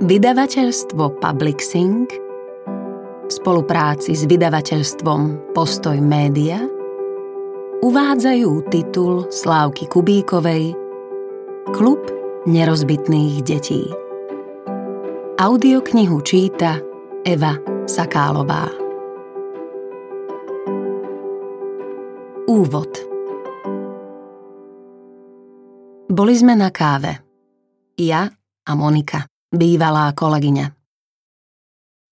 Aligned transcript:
Vydavateľstvo 0.00 1.20
Publixing 1.20 2.08
v 2.08 3.28
spolupráci 3.28 4.16
s 4.16 4.24
vydavateľstvom 4.24 5.52
Postoj 5.52 6.00
Média 6.00 6.56
uvádzajú 7.84 8.50
titul 8.72 9.28
Slávky 9.28 9.92
Kubíkovej 9.92 10.72
Klub 11.76 12.00
nerozbitných 12.48 13.44
detí. 13.44 13.92
Audioknihu 15.36 16.16
číta 16.24 16.80
Eva 17.20 17.60
Sakálová. 17.84 18.72
Úvod 22.48 22.92
Boli 26.08 26.34
sme 26.40 26.56
na 26.56 26.72
káve. 26.72 27.20
Ja 28.00 28.32
a 28.64 28.72
Monika, 28.72 29.29
bývalá 29.50 30.14
kolegyňa. 30.14 30.66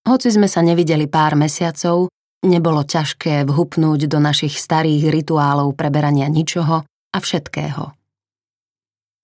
Hoci 0.07 0.29
sme 0.31 0.47
sa 0.47 0.63
nevideli 0.63 1.07
pár 1.07 1.35
mesiacov, 1.35 2.11
nebolo 2.43 2.87
ťažké 2.87 3.43
vhupnúť 3.43 4.07
do 4.07 4.19
našich 4.19 4.55
starých 4.55 5.11
rituálov 5.11 5.75
preberania 5.75 6.27
ničoho 6.31 6.83
a 6.87 7.17
všetkého. 7.17 7.95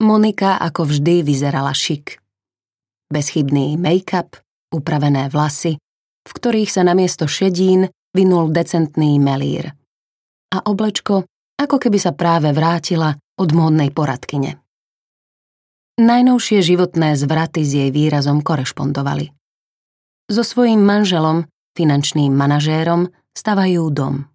Monika 0.04 0.60
ako 0.60 0.92
vždy 0.92 1.24
vyzerala 1.24 1.72
šik. 1.72 2.20
Bezchybný 3.08 3.80
make-up, 3.80 4.36
upravené 4.68 5.32
vlasy, 5.32 5.80
v 6.26 6.32
ktorých 6.36 6.68
sa 6.68 6.84
namiesto 6.84 7.24
šedín 7.24 7.88
vynul 8.12 8.52
decentný 8.52 9.16
melír. 9.16 9.72
A 10.52 10.58
oblečko, 10.68 11.24
ako 11.56 11.76
keby 11.80 11.96
sa 11.96 12.12
práve 12.12 12.52
vrátila 12.52 13.16
od 13.40 13.48
módnej 13.56 13.88
poradkyne. 13.92 14.65
Najnovšie 15.96 16.60
životné 16.60 17.16
zvraty 17.16 17.64
s 17.64 17.72
jej 17.72 17.88
výrazom 17.88 18.44
korešpondovali. 18.44 19.32
So 20.28 20.44
svojím 20.44 20.84
manželom, 20.84 21.48
finančným 21.72 22.36
manažérom, 22.36 23.08
stavajú 23.32 23.88
dom. 23.96 24.28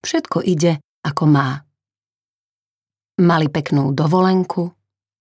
Všetko 0.00 0.40
ide, 0.40 0.80
ako 1.04 1.28
má. 1.28 1.68
Mali 3.20 3.52
peknú 3.52 3.92
dovolenku, 3.92 4.72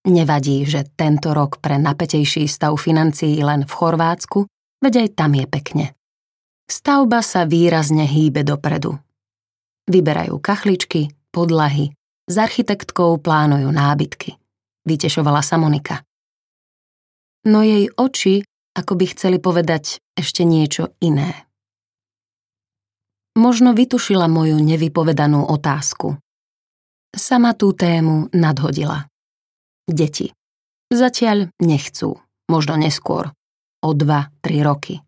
nevadí, 0.07 0.63
že 0.63 0.88
tento 0.95 1.35
rok 1.35 1.59
pre 1.59 1.75
napetejší 1.75 2.47
stav 2.47 2.79
financií 2.79 3.44
len 3.44 3.67
v 3.67 3.71
Chorvátsku, 3.75 4.47
veď 4.79 4.94
aj 5.03 5.07
tam 5.19 5.35
je 5.35 5.44
pekne. 5.44 5.85
Stavba 6.71 7.19
sa 7.19 7.44
výrazne 7.44 8.07
hýbe 8.07 8.47
dopredu. 8.47 8.95
Vyberajú 9.91 10.39
kachličky, 10.39 11.11
podlahy, 11.35 11.91
s 12.31 12.35
architektkou 12.39 13.19
plánujú 13.19 13.67
nábytky 13.67 14.38
vytešovala 14.89 15.45
sa 15.45 15.61
Monika. 15.61 16.01
No 17.45 17.61
jej 17.61 17.93
oči, 17.93 18.41
ako 18.73 18.97
by 18.97 19.05
chceli 19.13 19.37
povedať 19.37 20.01
ešte 20.17 20.41
niečo 20.41 20.97
iné. 20.99 21.45
Možno 23.37 23.77
vytušila 23.77 24.25
moju 24.25 24.57
nevypovedanú 24.57 25.47
otázku. 25.47 26.17
Sama 27.13 27.53
tú 27.53 27.71
tému 27.71 28.33
nadhodila. 28.33 29.07
Deti. 29.85 30.33
Zatiaľ 30.89 31.53
nechcú, 31.61 32.17
možno 32.49 32.73
neskôr. 32.75 33.29
O 33.85 33.93
dva, 33.93 34.33
tri 34.41 34.59
roky. 34.65 34.99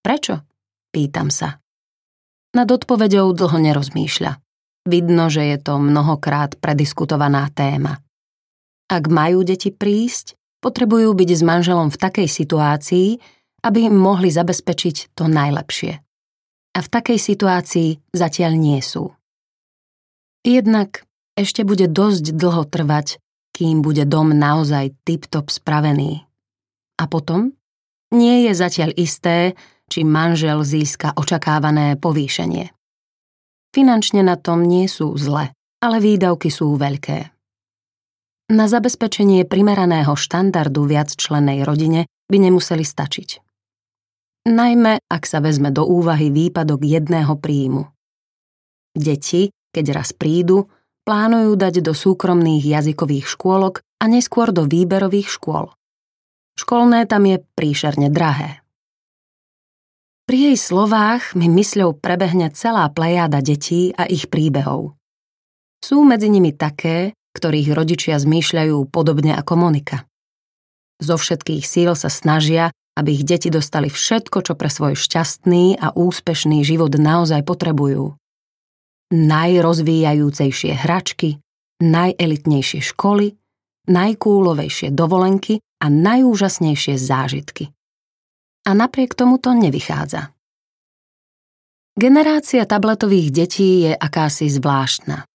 Prečo? 0.00 0.46
Pýtam 0.94 1.28
sa. 1.28 1.60
Nad 2.54 2.68
odpovedou 2.70 3.30
dlho 3.34 3.58
nerozmýšľa. 3.58 4.32
Vidno, 4.88 5.30
že 5.30 5.46
je 5.54 5.58
to 5.62 5.78
mnohokrát 5.78 6.58
prediskutovaná 6.58 7.50
téma. 7.54 8.02
Ak 8.90 9.10
majú 9.10 9.42
deti 9.46 9.70
prísť, 9.70 10.38
potrebujú 10.62 11.12
byť 11.12 11.30
s 11.34 11.42
manželom 11.42 11.90
v 11.90 12.00
takej 12.00 12.28
situácii, 12.30 13.08
aby 13.62 13.78
im 13.90 13.96
mohli 13.98 14.30
zabezpečiť 14.30 15.14
to 15.14 15.26
najlepšie. 15.26 15.98
A 16.72 16.78
v 16.80 16.88
takej 16.88 17.18
situácii 17.20 18.00
zatiaľ 18.16 18.56
nie 18.56 18.80
sú. 18.80 19.12
Jednak 20.42 21.04
ešte 21.38 21.62
bude 21.62 21.86
dosť 21.86 22.34
dlho 22.34 22.66
trvať, 22.66 23.22
kým 23.52 23.84
bude 23.84 24.08
dom 24.08 24.32
naozaj 24.32 24.96
tip-top 25.04 25.52
spravený. 25.52 26.24
A 26.98 27.04
potom? 27.06 27.52
Nie 28.12 28.48
je 28.48 28.52
zatiaľ 28.56 28.90
isté, 28.96 29.56
či 29.88 30.04
manžel 30.04 30.64
získa 30.64 31.12
očakávané 31.16 32.00
povýšenie. 32.00 32.72
Finančne 33.72 34.20
na 34.24 34.36
tom 34.36 34.64
nie 34.64 34.88
sú 34.88 35.12
zle, 35.16 35.52
ale 35.80 35.96
výdavky 36.00 36.52
sú 36.52 36.76
veľké. 36.76 37.32
Na 38.50 38.66
zabezpečenie 38.66 39.46
primeraného 39.46 40.16
štandardu 40.18 40.88
viacčlennej 40.88 41.62
rodine 41.62 42.10
by 42.26 42.36
nemuseli 42.42 42.82
stačiť. 42.82 43.30
Najmä, 44.42 45.06
ak 45.06 45.22
sa 45.22 45.38
vezme 45.38 45.70
do 45.70 45.86
úvahy 45.86 46.34
výpadok 46.34 46.82
jedného 46.82 47.38
príjmu. 47.38 47.86
Deti, 48.98 49.54
keď 49.70 50.02
raz 50.02 50.10
prídu, 50.10 50.66
plánujú 51.06 51.54
dať 51.54 51.74
do 51.86 51.94
súkromných 51.94 52.66
jazykových 52.66 53.30
škôlok 53.30 53.86
a 54.02 54.04
neskôr 54.10 54.50
do 54.50 54.66
výberových 54.66 55.30
škôl. 55.30 55.70
Školné 56.58 57.06
tam 57.06 57.24
je 57.24 57.38
príšerne 57.54 58.10
drahé. 58.10 58.60
Pri 60.26 60.52
jej 60.52 60.58
slovách 60.58 61.34
mi 61.34 61.50
mysľou 61.50 61.98
prebehne 61.98 62.50
celá 62.54 62.86
plejáda 62.90 63.42
detí 63.42 63.90
a 63.94 64.06
ich 64.06 64.30
príbehov. 64.30 64.94
Sú 65.82 66.06
medzi 66.06 66.30
nimi 66.30 66.54
také, 66.54 67.14
ktorých 67.32 67.72
rodičia 67.72 68.20
zmýšľajú 68.20 68.88
podobne 68.92 69.36
ako 69.36 69.54
Monika. 69.56 70.04
Zo 71.02 71.18
všetkých 71.18 71.64
síl 71.66 71.92
sa 71.98 72.06
snažia, 72.06 72.70
aby 72.94 73.16
ich 73.16 73.24
deti 73.24 73.48
dostali 73.48 73.88
všetko, 73.88 74.44
čo 74.44 74.52
pre 74.54 74.68
svoj 74.68 74.94
šťastný 74.94 75.80
a 75.80 75.96
úspešný 75.96 76.60
život 76.62 76.92
naozaj 76.92 77.42
potrebujú. 77.42 78.14
Najrozvíjajúcejšie 79.12 80.72
hračky, 80.76 81.40
najelitnejšie 81.80 82.80
školy, 82.94 83.34
najkúlovejšie 83.88 84.94
dovolenky 84.94 85.58
a 85.82 85.86
najúžasnejšie 85.90 86.94
zážitky. 87.00 87.74
A 88.62 88.78
napriek 88.78 89.18
tomu 89.18 89.42
to 89.42 89.50
nevychádza. 89.56 90.30
Generácia 91.92 92.64
tabletových 92.64 93.28
detí 93.34 93.84
je 93.84 93.92
akási 93.92 94.48
zvláštna. 94.48 95.28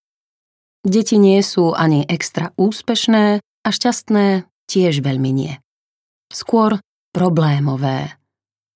Deti 0.86 1.18
nie 1.18 1.42
sú 1.42 1.74
ani 1.74 2.06
extra 2.06 2.54
úspešné 2.56 3.42
a 3.42 3.70
šťastné 3.70 4.46
tiež 4.70 5.02
veľmi 5.02 5.32
nie. 5.34 5.54
Skôr 6.30 6.78
problémové, 7.12 8.14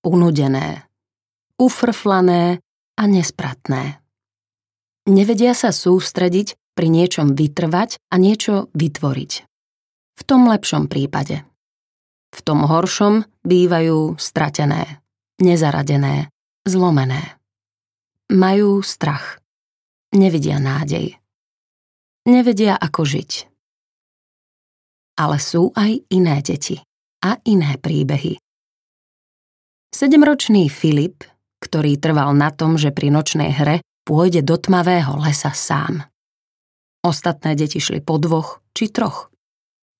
unudené, 0.02 0.88
ufrflané 1.62 2.64
a 2.98 3.04
nespratné. 3.06 4.02
Nevedia 5.06 5.54
sa 5.54 5.70
sústrediť, 5.70 6.58
pri 6.72 6.88
niečom 6.88 7.38
vytrvať 7.38 8.00
a 8.10 8.16
niečo 8.18 8.72
vytvoriť. 8.74 9.32
V 10.18 10.22
tom 10.26 10.50
lepšom 10.50 10.88
prípade. 10.88 11.46
V 12.32 12.40
tom 12.42 12.64
horšom 12.64 13.28
bývajú 13.44 14.16
stratené, 14.16 15.04
nezaradené, 15.38 16.32
zlomené. 16.64 17.38
Majú 18.32 18.80
strach. 18.82 19.44
Nevidia 20.16 20.58
nádej 20.58 21.21
nevedia 22.26 22.78
ako 22.78 23.02
žiť. 23.06 23.32
Ale 25.18 25.38
sú 25.38 25.74
aj 25.74 26.08
iné 26.10 26.38
deti 26.42 26.82
a 27.22 27.38
iné 27.46 27.78
príbehy. 27.78 28.38
Sedemročný 29.92 30.72
Filip, 30.72 31.28
ktorý 31.62 32.00
trval 32.00 32.34
na 32.34 32.50
tom, 32.50 32.80
že 32.80 32.90
pri 32.96 33.12
nočnej 33.14 33.52
hre 33.54 33.84
pôjde 34.08 34.42
do 34.42 34.58
tmavého 34.58 35.20
lesa 35.22 35.54
sám. 35.54 36.02
Ostatné 37.06 37.54
deti 37.54 37.78
šli 37.78 38.02
po 38.02 38.18
dvoch 38.18 38.64
či 38.74 38.90
troch. 38.90 39.30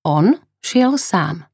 On 0.02 0.34
šiel 0.64 0.98
sám. 0.98 1.46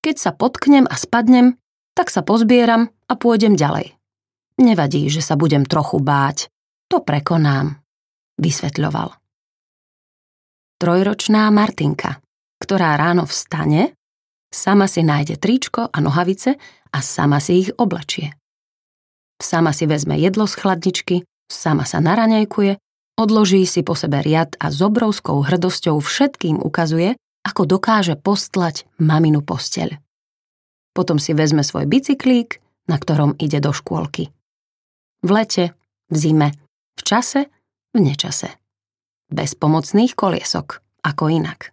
Keď 0.00 0.16
sa 0.16 0.30
potknem 0.32 0.88
a 0.88 0.96
spadnem, 0.96 1.60
tak 1.92 2.08
sa 2.08 2.24
pozbieram 2.24 2.88
a 3.10 3.12
pôjdem 3.20 3.52
ďalej. 3.52 3.92
Nevadí, 4.60 5.12
že 5.12 5.20
sa 5.20 5.36
budem 5.36 5.68
trochu 5.68 6.00
báť. 6.00 6.48
To 6.88 7.04
prekonám, 7.04 7.84
vysvetľoval 8.40 9.19
trojročná 10.80 11.52
Martinka, 11.52 12.24
ktorá 12.56 12.96
ráno 12.96 13.28
vstane, 13.28 13.92
sama 14.48 14.88
si 14.88 15.04
nájde 15.04 15.36
tričko 15.36 15.92
a 15.92 15.98
nohavice 16.00 16.56
a 16.88 16.98
sama 17.04 17.36
si 17.36 17.68
ich 17.68 17.70
oblečie. 17.76 18.32
Sama 19.36 19.76
si 19.76 19.84
vezme 19.84 20.16
jedlo 20.16 20.48
z 20.48 20.56
chladničky, 20.56 21.16
sama 21.52 21.84
sa 21.84 22.00
naraňajkuje, 22.00 22.80
odloží 23.20 23.68
si 23.68 23.84
po 23.84 23.92
sebe 23.92 24.24
riad 24.24 24.56
a 24.56 24.72
s 24.72 24.80
obrovskou 24.80 25.44
hrdosťou 25.44 26.00
všetkým 26.00 26.56
ukazuje, 26.60 27.16
ako 27.44 27.68
dokáže 27.68 28.16
postlať 28.16 28.88
maminu 28.96 29.44
posteľ. 29.44 30.00
Potom 30.96 31.16
si 31.20 31.36
vezme 31.36 31.64
svoj 31.64 31.88
bicyklík, 31.88 32.60
na 32.88 32.96
ktorom 33.00 33.36
ide 33.36 33.60
do 33.60 33.72
škôlky. 33.72 34.32
V 35.24 35.28
lete, 35.28 35.76
v 36.08 36.16
zime, 36.16 36.48
v 36.96 37.02
čase, 37.04 37.48
v 37.96 37.98
nečase 38.00 38.59
bez 39.32 39.54
pomocných 39.54 40.12
koliesok, 40.18 40.82
ako 41.06 41.30
inak. 41.32 41.72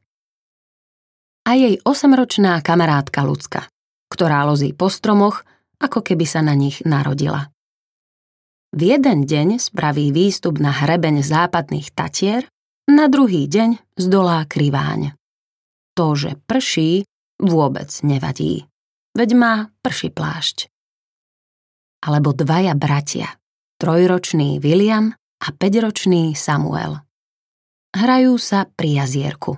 a 1.47 1.55
jej 1.55 1.79
osemročná 1.87 2.59
kamarátka 2.59 3.23
Lucka, 3.23 3.71
ktorá 4.11 4.43
lozí 4.43 4.75
po 4.75 4.91
stromoch, 4.91 5.47
ako 5.79 6.03
keby 6.03 6.27
sa 6.27 6.43
na 6.43 6.51
nich 6.51 6.83
narodila. 6.83 7.47
V 8.75 8.91
jeden 8.91 9.23
deň 9.23 9.63
spraví 9.63 10.11
výstup 10.11 10.59
na 10.59 10.75
hrebeň 10.75 11.23
západných 11.23 11.95
Tatier, 11.95 12.43
na 12.91 13.07
druhý 13.07 13.47
deň 13.47 13.95
zdolá 13.95 14.43
kriváň. 14.43 15.15
To, 15.95 16.19
že 16.19 16.35
prší, 16.35 17.07
vôbec 17.39 17.87
nevadí. 18.03 18.67
Veď 19.15 19.29
má 19.33 19.53
prší 19.81 20.11
plášť. 20.11 20.67
Alebo 22.03 22.35
dvaja 22.35 22.75
bratia, 22.75 23.39
trojročný 23.79 24.59
William 24.59 25.15
a 25.41 25.47
päťročný 25.55 26.35
Samuel. 26.35 27.06
Hrajú 27.97 28.37
sa 28.37 28.69
pri 28.69 29.01
jazierku. 29.01 29.57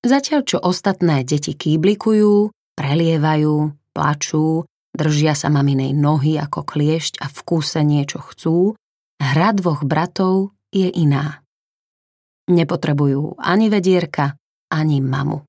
Zatiaľ 0.00 0.40
čo 0.48 0.56
ostatné 0.56 1.20
deti 1.20 1.52
kýblikujú, 1.52 2.48
prelievajú, 2.72 3.76
plačú, 3.92 4.64
držia 4.96 5.36
sa 5.36 5.52
maminej 5.52 5.92
nohy 5.92 6.40
ako 6.40 6.64
kliešť 6.64 7.20
a 7.20 7.28
v 7.28 7.38
kúse 7.44 7.84
niečo 7.84 8.24
chcú, 8.24 8.72
hra 9.20 9.52
dvoch 9.52 9.84
bratov 9.84 10.56
je 10.72 10.88
iná. 10.88 11.44
Nepotrebujú 12.48 13.36
ani 13.36 13.68
vedierka, 13.68 14.40
ani 14.72 15.04
mamu. 15.04 15.44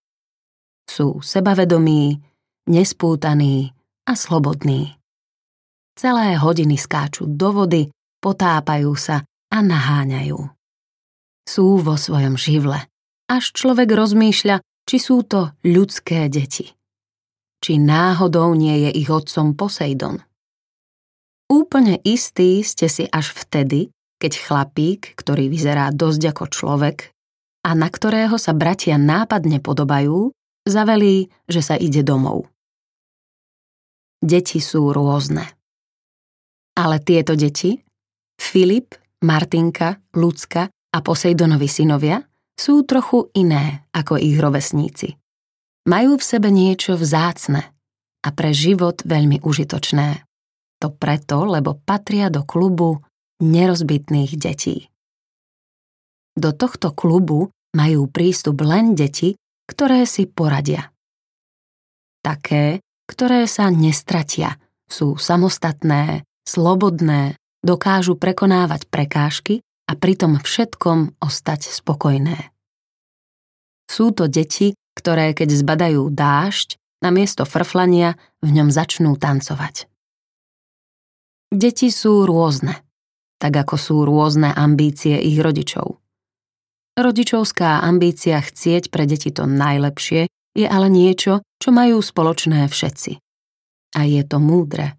Sú 0.92 1.24
sebavedomí, 1.24 2.19
nespútaní 2.68 3.72
a 4.04 4.12
slobodní. 4.12 4.92
Celé 5.95 6.36
hodiny 6.36 6.75
skáču 6.75 7.31
do 7.31 7.63
vody, 7.63 7.88
potápajú 8.19 8.92
sa 9.00 9.24
a 9.48 9.57
naháňajú. 9.63 10.56
Sú 11.48 11.80
vo 11.80 11.96
svojom 11.96 12.36
živle 12.36 12.84
až 13.28 13.52
človek 13.52 13.92
rozmýšľa, 13.92 14.64
či 14.88 14.98
sú 14.98 15.22
to 15.28 15.52
ľudské 15.68 16.32
deti. 16.32 16.72
Či 17.60 17.76
náhodou 17.76 18.56
nie 18.56 18.88
je 18.88 18.90
ich 19.04 19.12
otcom 19.12 19.54
Poseidon. 19.54 20.24
Úplne 21.48 22.00
istý 22.04 22.64
ste 22.64 22.88
si 22.88 23.04
až 23.08 23.32
vtedy, 23.36 23.92
keď 24.20 24.34
chlapík, 24.40 25.16
ktorý 25.16 25.52
vyzerá 25.52 25.92
dosť 25.92 26.36
ako 26.36 26.44
človek 26.52 26.98
a 27.68 27.76
na 27.76 27.88
ktorého 27.92 28.40
sa 28.40 28.56
bratia 28.56 28.96
nápadne 28.96 29.60
podobajú, 29.60 30.32
zavelí, 30.64 31.32
že 31.48 31.62
sa 31.64 31.76
ide 31.76 32.04
domov. 32.04 32.48
Deti 34.24 34.60
sú 34.60 34.92
rôzne. 34.92 35.46
Ale 36.78 37.00
tieto 37.02 37.34
deti, 37.34 37.80
Filip, 38.38 38.96
Martinka, 39.24 39.98
Lucka 40.14 40.70
a 40.98 41.00
Poseidonovi 41.06 41.70
synovia, 41.70 42.18
sú 42.58 42.82
trochu 42.90 43.30
iné 43.38 43.86
ako 43.94 44.18
ich 44.18 44.34
rovesníci. 44.42 45.14
Majú 45.86 46.18
v 46.18 46.24
sebe 46.26 46.50
niečo 46.50 46.98
vzácne 46.98 47.70
a 48.26 48.30
pre 48.34 48.50
život 48.50 49.06
veľmi 49.06 49.46
užitočné. 49.46 50.26
To 50.82 50.90
preto, 50.90 51.46
lebo 51.46 51.78
patria 51.78 52.34
do 52.34 52.42
klubu 52.42 52.98
nerozbitných 53.46 54.34
detí. 54.42 54.90
Do 56.34 56.54
tohto 56.54 56.94
klubu 56.98 57.54
majú 57.78 58.10
prístup 58.10 58.66
len 58.66 58.98
deti, 58.98 59.38
ktoré 59.70 60.10
si 60.10 60.26
poradia. 60.26 60.90
Také, 62.26 62.82
ktoré 63.06 63.46
sa 63.46 63.70
nestratia, 63.70 64.58
sú 64.90 65.18
samostatné, 65.18 66.26
slobodné, 66.46 67.38
dokážu 67.62 68.18
prekonávať 68.18 68.90
prekážky 68.90 69.62
a 69.88 69.92
pritom 69.95 70.38
všetkom 70.44 71.18
ostať 71.24 71.72
spokojné. 71.72 72.51
Sú 73.88 74.12
to 74.12 74.28
deti, 74.28 74.75
ktoré 75.00 75.31
keď 75.31 75.50
zbadajú 75.56 76.12
dážď, 76.12 76.75
namiesto 77.00 77.48
frflania 77.48 78.19
v 78.44 78.50
ňom 78.51 78.68
začnú 78.68 79.16
tancovať. 79.16 79.88
Deti 81.48 81.88
sú 81.88 82.28
rôzne, 82.28 82.84
tak 83.39 83.56
ako 83.56 83.75
sú 83.80 83.95
rôzne 84.04 84.51
ambície 84.51 85.16
ich 85.16 85.39
rodičov. 85.39 86.04
Rodičovská 86.98 87.86
ambícia 87.86 88.42
chcieť 88.42 88.90
pre 88.90 89.06
deti 89.07 89.30
to 89.30 89.45
najlepšie 89.45 90.28
je 90.57 90.66
ale 90.66 90.90
niečo, 90.90 91.45
čo 91.62 91.69
majú 91.69 92.01
spoločné 92.01 92.66
všetci. 92.66 93.22
A 93.94 94.01
je 94.04 94.25
to 94.25 94.42
múdre. 94.42 94.98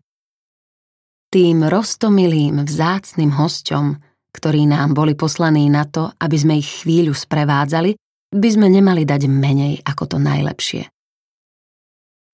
Tým 1.29 1.67
rostomilým 1.67 2.62
vzácným 2.64 3.34
hosťom, 3.34 4.07
ktorí 4.38 4.70
nám 4.70 4.94
boli 4.94 5.19
poslaní 5.19 5.67
na 5.67 5.82
to, 5.82 6.14
aby 6.23 6.37
sme 6.38 6.55
ich 6.62 6.87
chvíľu 6.87 7.11
sprevádzali, 7.11 7.99
by 8.31 8.49
sme 8.49 8.70
nemali 8.70 9.02
dať 9.02 9.26
menej 9.26 9.82
ako 9.82 10.14
to 10.14 10.17
najlepšie. 10.23 10.87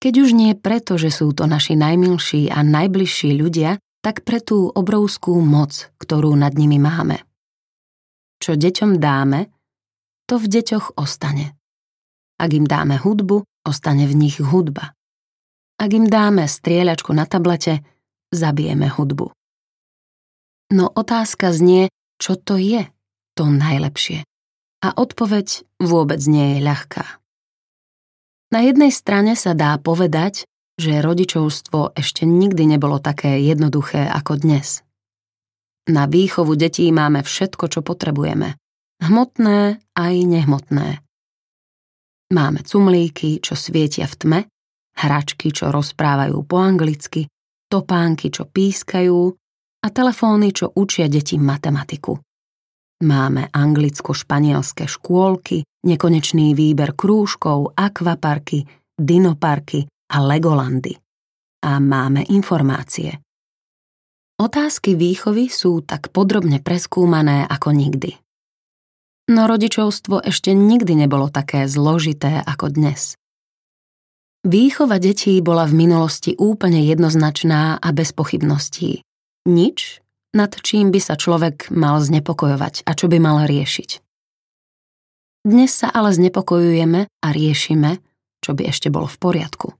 Keď 0.04 0.14
už 0.20 0.30
nie 0.36 0.52
preto, 0.52 1.00
že 1.00 1.08
sú 1.08 1.32
to 1.32 1.48
naši 1.48 1.80
najmilší 1.80 2.52
a 2.52 2.60
najbližší 2.60 3.40
ľudia, 3.40 3.80
tak 4.04 4.20
pre 4.20 4.44
tú 4.44 4.68
obrovskú 4.68 5.32
moc, 5.40 5.88
ktorú 5.96 6.36
nad 6.36 6.52
nimi 6.52 6.76
máme. 6.76 7.24
Čo 8.36 8.60
deťom 8.60 9.00
dáme, 9.00 9.48
to 10.28 10.36
v 10.36 10.44
deťoch 10.44 11.00
ostane. 11.00 11.56
Ak 12.36 12.52
im 12.52 12.68
dáme 12.68 13.00
hudbu, 13.00 13.64
ostane 13.64 14.04
v 14.04 14.28
nich 14.28 14.44
hudba. 14.44 14.92
Ak 15.80 15.90
im 15.96 16.04
dáme 16.04 16.44
strieľačku 16.44 17.16
na 17.16 17.24
tablete, 17.24 17.80
zabijeme 18.28 18.92
hudbu. 18.92 19.32
No 20.72 20.88
otázka 20.88 21.52
znie, 21.52 21.92
čo 22.16 22.38
to 22.38 22.56
je 22.56 22.88
to 23.34 23.50
najlepšie. 23.50 24.22
A 24.84 24.88
odpoveď 24.94 25.64
vôbec 25.80 26.20
nie 26.28 26.56
je 26.56 26.58
ľahká. 26.64 27.04
Na 28.54 28.60
jednej 28.62 28.94
strane 28.94 29.34
sa 29.34 29.56
dá 29.56 29.74
povedať, 29.82 30.46
že 30.78 31.02
rodičovstvo 31.02 31.94
ešte 31.94 32.22
nikdy 32.26 32.76
nebolo 32.76 33.02
také 33.02 33.42
jednoduché 33.42 34.06
ako 34.06 34.38
dnes. 34.38 34.86
Na 35.90 36.08
výchovu 36.08 36.56
detí 36.56 36.88
máme 36.88 37.20
všetko, 37.20 37.64
čo 37.68 37.80
potrebujeme. 37.84 38.56
Hmotné 39.02 39.84
aj 39.92 40.14
nehmotné. 40.24 41.04
Máme 42.32 42.64
cumlíky, 42.64 43.42
čo 43.44 43.52
svietia 43.52 44.08
v 44.08 44.14
tme, 44.16 44.40
hračky, 44.96 45.52
čo 45.52 45.68
rozprávajú 45.68 46.40
po 46.48 46.56
anglicky, 46.56 47.28
topánky, 47.68 48.32
čo 48.32 48.48
pískajú 48.48 49.34
a 49.84 49.86
telefóny, 49.92 50.56
čo 50.56 50.72
učia 50.72 51.12
deti 51.12 51.36
matematiku. 51.36 52.16
Máme 53.04 53.52
anglicko-španielské 53.52 54.88
škôlky, 54.88 55.68
nekonečný 55.84 56.56
výber 56.56 56.96
krúžkov, 56.96 57.76
akvaparky, 57.76 58.64
dinoparky 58.96 59.84
a 60.08 60.24
legolandy. 60.24 60.96
A 61.68 61.76
máme 61.84 62.24
informácie. 62.32 63.20
Otázky 64.40 64.96
výchovy 64.96 65.52
sú 65.52 65.84
tak 65.84 66.08
podrobne 66.10 66.64
preskúmané 66.64 67.44
ako 67.44 67.70
nikdy. 67.76 68.16
No 69.30 69.48
rodičovstvo 69.48 70.20
ešte 70.20 70.52
nikdy 70.52 71.06
nebolo 71.06 71.32
také 71.32 71.64
zložité 71.64 72.44
ako 72.44 72.72
dnes. 72.72 73.16
Výchova 74.44 75.00
detí 75.00 75.40
bola 75.40 75.64
v 75.64 75.88
minulosti 75.88 76.36
úplne 76.36 76.84
jednoznačná 76.84 77.80
a 77.80 77.88
bez 77.96 78.12
pochybností. 78.12 79.00
Nič, 79.44 80.00
nad 80.32 80.50
čím 80.56 80.88
by 80.88 81.00
sa 81.04 81.20
človek 81.20 81.68
mal 81.68 82.00
znepokojovať 82.00 82.88
a 82.88 82.96
čo 82.96 83.12
by 83.12 83.20
mal 83.20 83.44
riešiť. 83.44 84.00
Dnes 85.44 85.68
sa 85.68 85.92
ale 85.92 86.16
znepokojujeme 86.16 87.04
a 87.04 87.28
riešime, 87.28 88.00
čo 88.40 88.56
by 88.56 88.72
ešte 88.72 88.88
bolo 88.88 89.04
v 89.04 89.20
poriadku. 89.20 89.76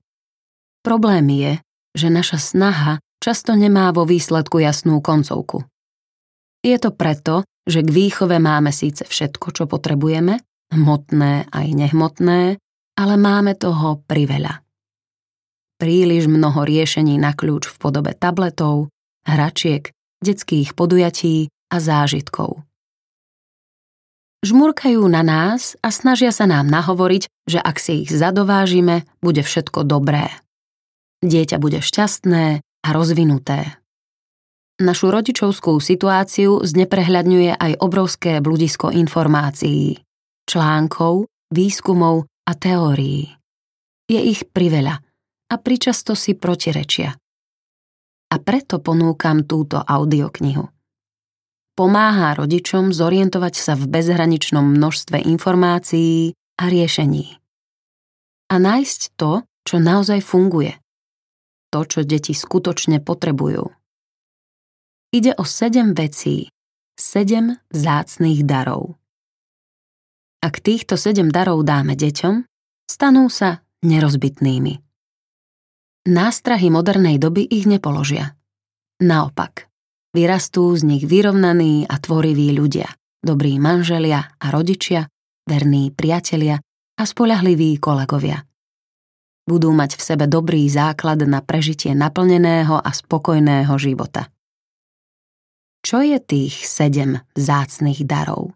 Problém 0.85 1.25
je, 1.33 1.53
že 1.97 2.13
naša 2.13 2.37
snaha 2.37 2.93
často 3.17 3.57
nemá 3.57 3.89
vo 3.89 4.05
výsledku 4.05 4.61
jasnú 4.61 5.01
koncovku. 5.01 5.65
Je 6.61 6.77
to 6.77 6.93
preto, 6.93 7.41
že 7.65 7.81
k 7.81 7.89
výchove 7.89 8.37
máme 8.37 8.69
síce 8.69 9.01
všetko, 9.09 9.49
čo 9.49 9.63
potrebujeme, 9.65 10.37
hmotné 10.69 11.49
aj 11.49 11.67
nehmotné, 11.73 12.61
ale 12.93 13.13
máme 13.17 13.57
toho 13.57 14.05
priveľa. 14.05 14.61
Príliš 15.81 16.29
mnoho 16.29 16.61
riešení 16.61 17.17
na 17.17 17.33
kľúč 17.33 17.65
v 17.65 17.75
podobe 17.81 18.13
tabletov, 18.13 18.93
hračiek, 19.25 19.91
detských 20.21 20.77
podujatí 20.77 21.49
a 21.73 21.77
zážitkov. 21.81 22.63
Žmurkajú 24.45 25.01
na 25.09 25.25
nás 25.25 25.73
a 25.81 25.89
snažia 25.89 26.29
sa 26.29 26.45
nám 26.45 26.69
nahovoriť, 26.69 27.49
že 27.49 27.57
ak 27.57 27.81
si 27.81 28.05
ich 28.05 28.13
zadovážime, 28.13 29.09
bude 29.17 29.41
všetko 29.41 29.81
dobré. 29.89 30.29
Dieťa 31.25 31.57
bude 31.57 31.81
šťastné 31.81 32.61
a 32.61 32.89
rozvinuté. 32.93 33.81
Našu 34.77 35.09
rodičovskú 35.09 35.81
situáciu 35.81 36.61
zneprehľadňuje 36.61 37.57
aj 37.57 37.71
obrovské 37.81 38.37
bludisko 38.37 38.93
informácií, 38.93 40.03
článkov, 40.45 41.25
výskumov 41.49 42.29
a 42.45 42.53
teórií. 42.53 43.33
Je 44.05 44.19
ich 44.21 44.45
priveľa 44.45 45.01
a 45.49 45.55
pričasto 45.57 46.13
si 46.13 46.37
protirečia 46.37 47.17
a 48.31 48.35
preto 48.41 48.81
ponúkam 48.81 49.45
túto 49.45 49.81
audioknihu. 49.81 50.65
Pomáha 51.75 52.39
rodičom 52.39 52.95
zorientovať 52.95 53.53
sa 53.59 53.73
v 53.75 53.91
bezhraničnom 53.91 54.63
množstve 54.63 55.19
informácií 55.27 56.31
a 56.55 56.71
riešení. 56.71 57.35
a 58.45 58.55
nájsť 58.61 59.17
to, 59.17 59.41
čo 59.65 59.75
naozaj 59.81 60.21
funguje. 60.21 60.77
To, 61.73 61.81
čo 61.83 62.05
deti 62.05 62.31
skutočne 62.37 63.01
potrebujú. 63.01 63.73
Ide 65.11 65.33
o 65.35 65.43
sedem 65.43 65.97
vecí, 65.97 66.53
sedem 66.93 67.57
vzácných 67.73 68.45
darov. 68.45 68.95
Ak 70.45 70.61
týchto 70.61 70.93
sedem 70.95 71.33
darov 71.33 71.65
dáme 71.65 71.97
deťom, 71.97 72.45
stanú 72.85 73.25
sa 73.33 73.65
nerozbitnými. 73.81 74.84
Nástrahy 76.05 76.69
modernej 76.69 77.17
doby 77.17 77.49
ich 77.49 77.65
nepoložia. 77.65 78.37
Naopak, 79.01 79.65
vyrastú 80.13 80.69
z 80.77 80.85
nich 80.85 81.03
vyrovnaní 81.09 81.89
a 81.89 81.97
tvoriví 81.97 82.53
ľudia, 82.53 82.85
dobrí 83.25 83.57
manželia 83.57 84.37
a 84.37 84.45
rodičia, 84.53 85.09
verní 85.49 85.89
priatelia 85.89 86.61
a 86.95 87.03
spolahliví 87.09 87.81
kolegovia. 87.81 88.45
Budú 89.49 89.73
mať 89.73 89.97
v 89.97 90.01
sebe 90.05 90.25
dobrý 90.29 90.69
základ 90.69 91.25
na 91.25 91.41
prežitie 91.41 91.97
naplneného 91.97 92.77
a 92.77 92.89
spokojného 92.93 93.73
života. 93.81 94.29
Čo 95.81 96.05
je 96.05 96.21
tých 96.21 96.69
sedem 96.69 97.17
zácných 97.33 98.05
darov? 98.05 98.53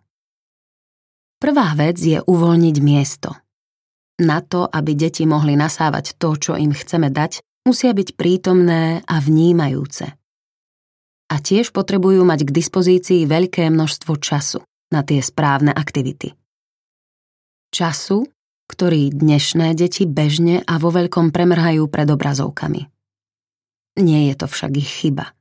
Prvá 1.42 1.74
vec 1.74 1.98
je 1.98 2.22
uvoľniť 2.22 2.78
miesto. 2.78 3.34
Na 4.20 4.44
to, 4.44 4.68
aby 4.68 5.00
deti 5.00 5.24
mohli 5.24 5.56
nasávať 5.56 6.20
to, 6.20 6.36
čo 6.36 6.54
im 6.60 6.76
chceme 6.76 7.08
dať, 7.08 7.40
musia 7.64 7.96
byť 7.96 8.20
prítomné 8.20 9.00
a 9.08 9.16
vnímajúce 9.24 10.20
a 11.30 11.36
tiež 11.38 11.70
potrebujú 11.72 12.26
mať 12.26 12.50
k 12.50 12.56
dispozícii 12.58 13.30
veľké 13.30 13.70
množstvo 13.70 14.18
času 14.18 14.66
na 14.90 15.06
tie 15.06 15.22
správne 15.22 15.70
aktivity. 15.70 16.34
Času, 17.70 18.26
ktorý 18.66 19.14
dnešné 19.14 19.78
deti 19.78 20.10
bežne 20.10 20.66
a 20.66 20.82
vo 20.82 20.90
veľkom 20.90 21.30
premrhajú 21.30 21.86
pred 21.86 22.10
obrazovkami. 22.10 22.90
Nie 24.02 24.34
je 24.34 24.36
to 24.42 24.46
však 24.50 24.72
ich 24.74 24.90
chyba. 24.90 25.38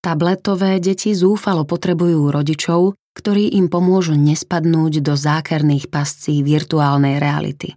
Tabletové 0.00 0.78
deti 0.78 1.12
zúfalo 1.12 1.66
potrebujú 1.66 2.30
rodičov, 2.30 2.94
ktorí 3.14 3.58
im 3.58 3.66
pomôžu 3.66 4.14
nespadnúť 4.14 5.02
do 5.02 5.14
zákerných 5.18 5.90
pascí 5.90 6.40
virtuálnej 6.46 7.18
reality. 7.18 7.74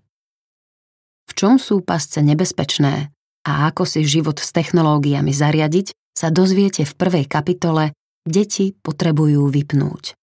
V 1.29 1.31
čom 1.33 1.57
sú 1.57 1.81
pasce 1.81 2.21
nebezpečné 2.21 3.09
a 3.43 3.51
ako 3.67 3.83
si 3.83 4.05
život 4.05 4.39
s 4.39 4.53
technológiami 4.53 5.33
zariadiť, 5.33 5.91
sa 6.13 6.29
dozviete 6.29 6.85
v 6.85 6.93
prvej 6.93 7.25
kapitole 7.25 7.91
Deti 8.23 8.71
potrebujú 8.71 9.51
vypnúť. 9.51 10.15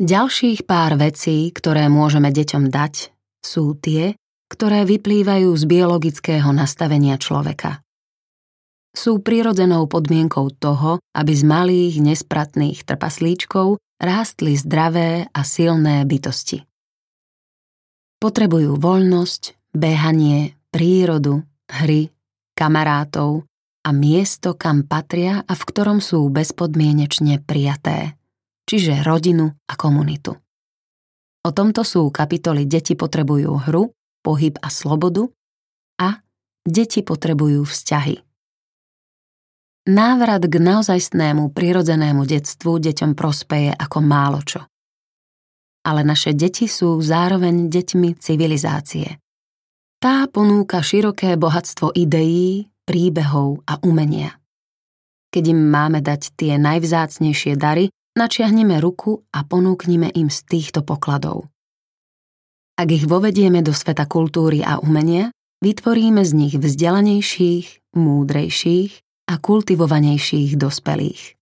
Ďalších 0.00 0.64
pár 0.64 0.96
vecí, 0.96 1.52
ktoré 1.52 1.92
môžeme 1.92 2.32
deťom 2.32 2.72
dať, 2.72 3.12
sú 3.44 3.76
tie, 3.76 4.16
ktoré 4.48 4.88
vyplývajú 4.88 5.52
z 5.52 5.64
biologického 5.68 6.48
nastavenia 6.48 7.20
človeka. 7.20 7.81
Sú 8.92 9.24
prirodzenou 9.24 9.88
podmienkou 9.88 10.52
toho, 10.60 11.00
aby 11.16 11.32
z 11.32 11.42
malých, 11.48 11.94
nespratných 12.04 12.84
trpaslíčkov 12.84 13.80
rástli 13.96 14.52
zdravé 14.54 15.32
a 15.32 15.40
silné 15.42 16.04
bytosti. 16.04 16.68
Potrebujú 18.20 18.76
voľnosť, 18.76 19.72
behanie, 19.72 20.54
prírodu, 20.68 21.42
hry, 21.72 22.12
kamarátov, 22.52 23.48
a 23.82 23.90
miesto, 23.90 24.54
kam 24.54 24.86
patria 24.86 25.42
a 25.42 25.52
v 25.58 25.62
ktorom 25.66 25.98
sú 25.98 26.22
bezpodmienečne 26.30 27.42
prijaté, 27.42 28.14
čiže 28.62 29.02
rodinu 29.02 29.58
a 29.66 29.74
komunitu. 29.74 30.38
O 31.42 31.50
tomto 31.50 31.82
sú 31.82 32.06
kapitoly 32.14 32.70
Deti 32.70 32.94
potrebujú 32.94 33.66
hru, 33.66 33.90
pohyb 34.22 34.54
a 34.62 34.70
slobodu 34.70 35.26
a 35.98 36.22
Deti 36.62 37.02
potrebujú 37.02 37.66
vzťahy. 37.66 38.31
Návrat 39.82 40.46
k 40.46 40.62
naozajstnému 40.62 41.50
prirodzenému 41.50 42.22
detstvu 42.22 42.78
deťom 42.78 43.18
prospeje 43.18 43.74
ako 43.74 43.98
málo 43.98 44.38
čo. 44.46 44.62
Ale 45.82 46.06
naše 46.06 46.38
deti 46.38 46.70
sú 46.70 47.02
zároveň 47.02 47.66
deťmi 47.66 48.14
civilizácie. 48.14 49.18
Tá 49.98 50.30
ponúka 50.30 50.78
široké 50.86 51.34
bohatstvo 51.34 51.98
ideí, 51.98 52.70
príbehov 52.86 53.66
a 53.66 53.82
umenia. 53.82 54.38
Keď 55.34 55.50
im 55.50 55.74
máme 55.74 55.98
dať 55.98 56.30
tie 56.38 56.62
najvzácnejšie 56.62 57.58
dary, 57.58 57.90
načiahneme 58.14 58.78
ruku 58.78 59.26
a 59.34 59.42
ponúknime 59.42 60.14
im 60.14 60.30
z 60.30 60.46
týchto 60.46 60.86
pokladov. 60.86 61.50
Ak 62.78 62.86
ich 62.86 63.02
vovedieme 63.02 63.66
do 63.66 63.74
sveta 63.74 64.06
kultúry 64.06 64.62
a 64.62 64.78
umenia, 64.78 65.34
vytvoríme 65.58 66.22
z 66.22 66.32
nich 66.38 66.54
vzdelanejších, 66.54 67.98
múdrejších 67.98 69.02
a 69.28 69.34
kultivovanejších 69.38 70.58
dospelých. 70.58 71.36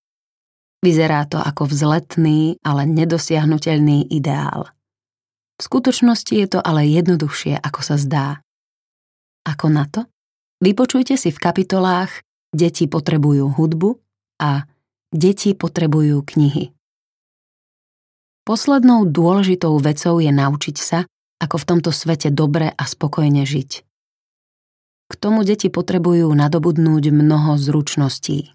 Vyzerá 0.80 1.28
to 1.28 1.36
ako 1.36 1.68
vzletný, 1.68 2.56
ale 2.64 2.88
nedosiahnutelný 2.88 4.08
ideál. 4.08 4.72
V 5.60 5.62
skutočnosti 5.68 6.32
je 6.32 6.48
to 6.48 6.60
ale 6.64 6.88
jednoduchšie, 6.88 7.60
ako 7.60 7.80
sa 7.84 7.96
zdá. 8.00 8.40
Ako 9.44 9.68
na 9.68 9.84
to? 9.84 10.08
Vypočujte 10.64 11.20
si 11.20 11.28
v 11.28 11.40
kapitolách 11.40 12.24
Deti 12.50 12.88
potrebujú 12.88 13.52
hudbu 13.54 13.90
a 14.40 14.64
Deti 15.12 15.52
potrebujú 15.52 16.24
knihy. 16.24 16.72
Poslednou 18.48 19.04
dôležitou 19.06 19.76
vecou 19.78 20.16
je 20.18 20.32
naučiť 20.32 20.76
sa, 20.80 21.04
ako 21.40 21.56
v 21.60 21.68
tomto 21.68 21.90
svete 21.92 22.32
dobre 22.32 22.72
a 22.72 22.84
spokojne 22.88 23.44
žiť. 23.44 23.89
K 25.10 25.12
tomu 25.18 25.42
deti 25.42 25.66
potrebujú 25.66 26.30
nadobudnúť 26.30 27.10
mnoho 27.10 27.58
zručností. 27.58 28.54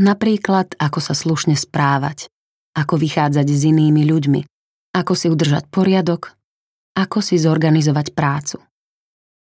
Napríklad, 0.00 0.72
ako 0.80 1.04
sa 1.04 1.12
slušne 1.12 1.52
správať, 1.52 2.32
ako 2.72 2.96
vychádzať 2.96 3.44
s 3.44 3.62
inými 3.68 4.08
ľuďmi, 4.08 4.40
ako 4.96 5.12
si 5.12 5.28
udržať 5.28 5.68
poriadok, 5.68 6.32
ako 6.96 7.18
si 7.20 7.36
zorganizovať 7.36 8.16
prácu. 8.16 8.56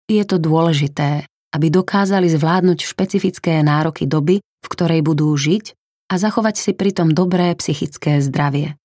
Je 0.09 0.23
to 0.25 0.41
dôležité, 0.41 1.29
aby 1.53 1.67
dokázali 1.69 2.31
zvládnuť 2.31 2.79
špecifické 2.87 3.61
nároky 3.61 4.09
doby, 4.09 4.41
v 4.41 4.69
ktorej 4.71 5.05
budú 5.05 5.29
žiť 5.35 5.77
a 6.09 6.15
zachovať 6.17 6.55
si 6.57 6.73
pritom 6.73 7.13
dobré 7.13 7.53
psychické 7.59 8.23
zdravie. 8.23 8.79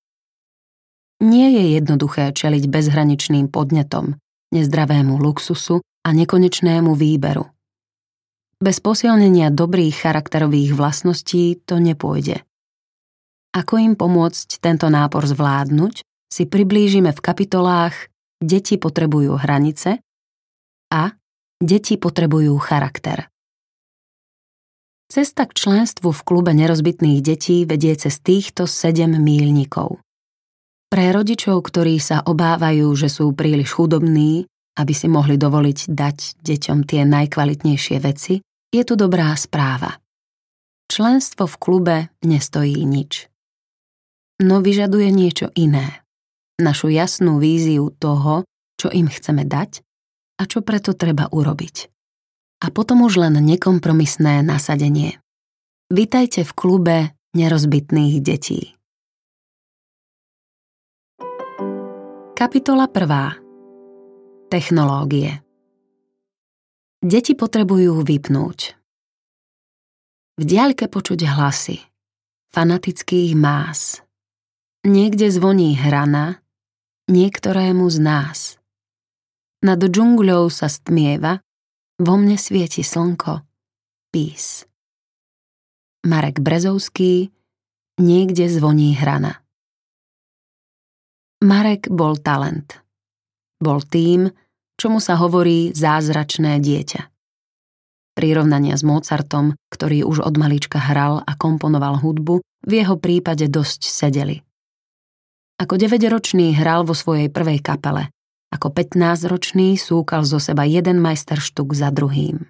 Nie 1.21 1.53
je 1.53 1.77
jednoduché 1.77 2.33
čeliť 2.33 2.65
bezhraničným 2.65 3.53
podnetom, 3.53 4.17
nezdravému 4.49 5.21
luxusu 5.21 5.85
a 6.01 6.09
nekonečnému 6.11 6.93
výberu. 6.97 7.45
Bez 8.61 8.77
posilnenia 8.77 9.49
dobrých 9.49 10.05
charakterových 10.05 10.77
vlastností 10.77 11.61
to 11.65 11.81
nepôjde. 11.81 12.45
Ako 13.51 13.81
im 13.81 13.93
pomôcť 13.97 14.61
tento 14.61 14.87
nápor 14.87 15.25
zvládnuť, 15.25 16.05
si 16.31 16.43
priblížime 16.47 17.11
v 17.11 17.19
kapitolách 17.19 18.11
Deti 18.41 18.81
potrebujú 18.81 19.37
hranice 19.37 20.01
a 20.89 21.13
deti 21.61 22.01
potrebujú 22.01 22.57
charakter. 22.57 23.29
Cesta 25.05 25.45
k 25.45 25.53
členstvu 25.53 26.09
v 26.09 26.21
klube 26.25 26.49
nerozbitných 26.57 27.21
detí 27.21 27.69
vedie 27.69 27.93
cez 27.93 28.17
týchto 28.17 28.65
sedem 28.65 29.13
míľnikov. 29.13 30.01
Pre 30.89 31.05
rodičov, 31.13 31.61
ktorí 31.61 32.01
sa 32.01 32.25
obávajú, 32.25 32.89
že 32.97 33.13
sú 33.13 33.29
príliš 33.37 33.77
chudobní, 33.77 34.49
aby 34.77 34.93
si 34.95 35.11
mohli 35.11 35.35
dovoliť 35.35 35.79
dať 35.91 36.17
deťom 36.43 36.79
tie 36.87 37.01
najkvalitnejšie 37.03 37.97
veci, 37.99 38.39
je 38.71 38.83
tu 38.87 38.93
dobrá 38.95 39.35
správa. 39.35 39.99
Členstvo 40.87 41.47
v 41.47 41.55
klube 41.59 41.97
nestojí 42.23 42.83
nič. 42.83 43.27
No 44.43 44.59
vyžaduje 44.63 45.11
niečo 45.11 45.51
iné. 45.55 46.03
Našu 46.59 46.91
jasnú 46.91 47.39
víziu 47.39 47.91
toho, 47.95 48.43
čo 48.79 48.87
im 48.89 49.07
chceme 49.07 49.47
dať 49.47 49.83
a 50.39 50.43
čo 50.49 50.65
preto 50.65 50.97
treba 50.97 51.29
urobiť. 51.29 51.75
A 52.61 52.69
potom 52.69 53.05
už 53.05 53.21
len 53.21 53.37
nekompromisné 53.41 54.41
nasadenie. 54.41 55.21
Vítajte 55.91 56.45
v 56.47 56.51
klube 56.55 56.97
nerozbitných 57.33 58.21
detí. 58.21 58.75
Kapitola 62.37 62.89
1. 62.89 63.40
Technológie 64.51 65.39
Deti 66.99 67.33
potrebujú 67.39 68.03
vypnúť. 68.03 68.59
V 70.35 70.43
diaľke 70.43 70.91
počuť 70.91 71.23
hlasy, 71.23 71.79
fanatických 72.51 73.31
más. 73.39 74.03
Niekde 74.83 75.31
zvoní 75.31 75.79
hrana, 75.79 76.43
niektorému 77.07 77.87
z 77.87 77.97
nás– 78.03 78.39
nad 79.61 79.77
džungľou 79.77 80.49
sa 80.49 80.65
stmieva, 80.65 81.37
vo 82.01 82.17
mne 82.17 82.33
svieti 82.33 82.81
slnko, 82.81 83.45
pís. 84.09 84.65
Marek 86.01 86.41
Brezovský, 86.41 87.29
niekde 88.01 88.49
zvoní 88.49 88.97
hrana. 88.97 89.45
Marek 91.45 91.93
bol 91.93 92.17
talent. 92.17 92.81
Bol 93.61 93.85
tým, 93.85 94.33
čomu 94.81 94.97
sa 94.97 95.13
hovorí 95.21 95.69
zázračné 95.77 96.57
dieťa. 96.57 97.05
Prirovnania 98.17 98.73
s 98.73 98.81
Mozartom, 98.81 99.53
ktorý 99.69 100.01
už 100.09 100.25
od 100.25 100.41
malička 100.41 100.81
hral 100.81 101.21
a 101.21 101.37
komponoval 101.37 102.01
hudbu, 102.01 102.41
v 102.41 102.71
jeho 102.73 102.97
prípade 102.97 103.45
dosť 103.45 103.85
sedeli. 103.85 104.41
Ako 105.61 105.77
9-ročný 105.77 106.57
hral 106.57 106.81
vo 106.81 106.97
svojej 106.97 107.29
prvej 107.29 107.61
kapele, 107.61 108.09
ako 108.49 108.73
15-ročný 108.73 109.77
súkal 109.77 110.25
zo 110.25 110.41
seba 110.41 110.65
jeden 110.65 110.97
majsterštuk 110.97 111.77
za 111.77 111.93
druhým. 111.93 112.41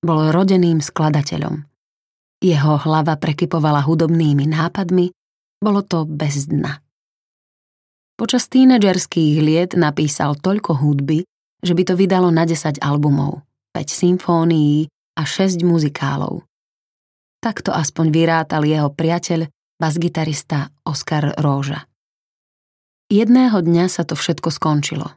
Bol 0.00 0.32
rodeným 0.32 0.80
skladateľom. 0.80 1.68
Jeho 2.40 2.80
hlava 2.80 3.20
prekypovala 3.20 3.84
hudobnými 3.84 4.48
nápadmi, 4.48 5.12
bolo 5.60 5.84
to 5.84 6.08
bez 6.08 6.48
dna. 6.48 6.85
Počas 8.16 8.48
tínedžerských 8.48 9.44
liet 9.44 9.76
napísal 9.76 10.40
toľko 10.40 10.80
hudby, 10.80 11.28
že 11.60 11.76
by 11.76 11.82
to 11.84 11.94
vydalo 12.00 12.32
na 12.32 12.48
10 12.48 12.80
albumov, 12.80 13.44
5 13.76 13.92
symfónií 13.92 14.88
a 15.20 15.22
6 15.28 15.60
muzikálov. 15.60 16.40
Takto 17.44 17.76
aspoň 17.76 18.06
vyrátal 18.16 18.64
jeho 18.64 18.88
priateľ, 18.88 19.52
basgitarista 19.76 20.72
Oskar 20.88 21.36
Róža. 21.36 21.84
Jedného 23.12 23.60
dňa 23.60 23.84
sa 23.92 24.08
to 24.08 24.16
všetko 24.16 24.48
skončilo. 24.48 25.12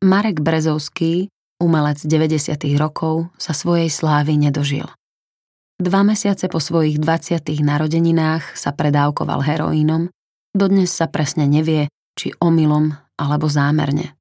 Marek 0.00 0.40
Brezovský, 0.40 1.28
umelec 1.60 2.00
90. 2.00 2.56
rokov, 2.80 3.28
sa 3.36 3.52
svojej 3.52 3.92
slávy 3.92 4.40
nedožil. 4.40 4.88
Dva 5.76 6.00
mesiace 6.08 6.48
po 6.48 6.56
svojich 6.56 6.96
20. 6.96 7.44
narodeninách 7.60 8.56
sa 8.56 8.72
predávkoval 8.72 9.44
heroínom, 9.44 10.08
dodnes 10.56 10.88
sa 10.88 11.06
presne 11.06 11.44
nevie, 11.44 11.92
či 12.18 12.34
omylom 12.42 12.90
alebo 13.14 13.46
zámerne. 13.46 14.18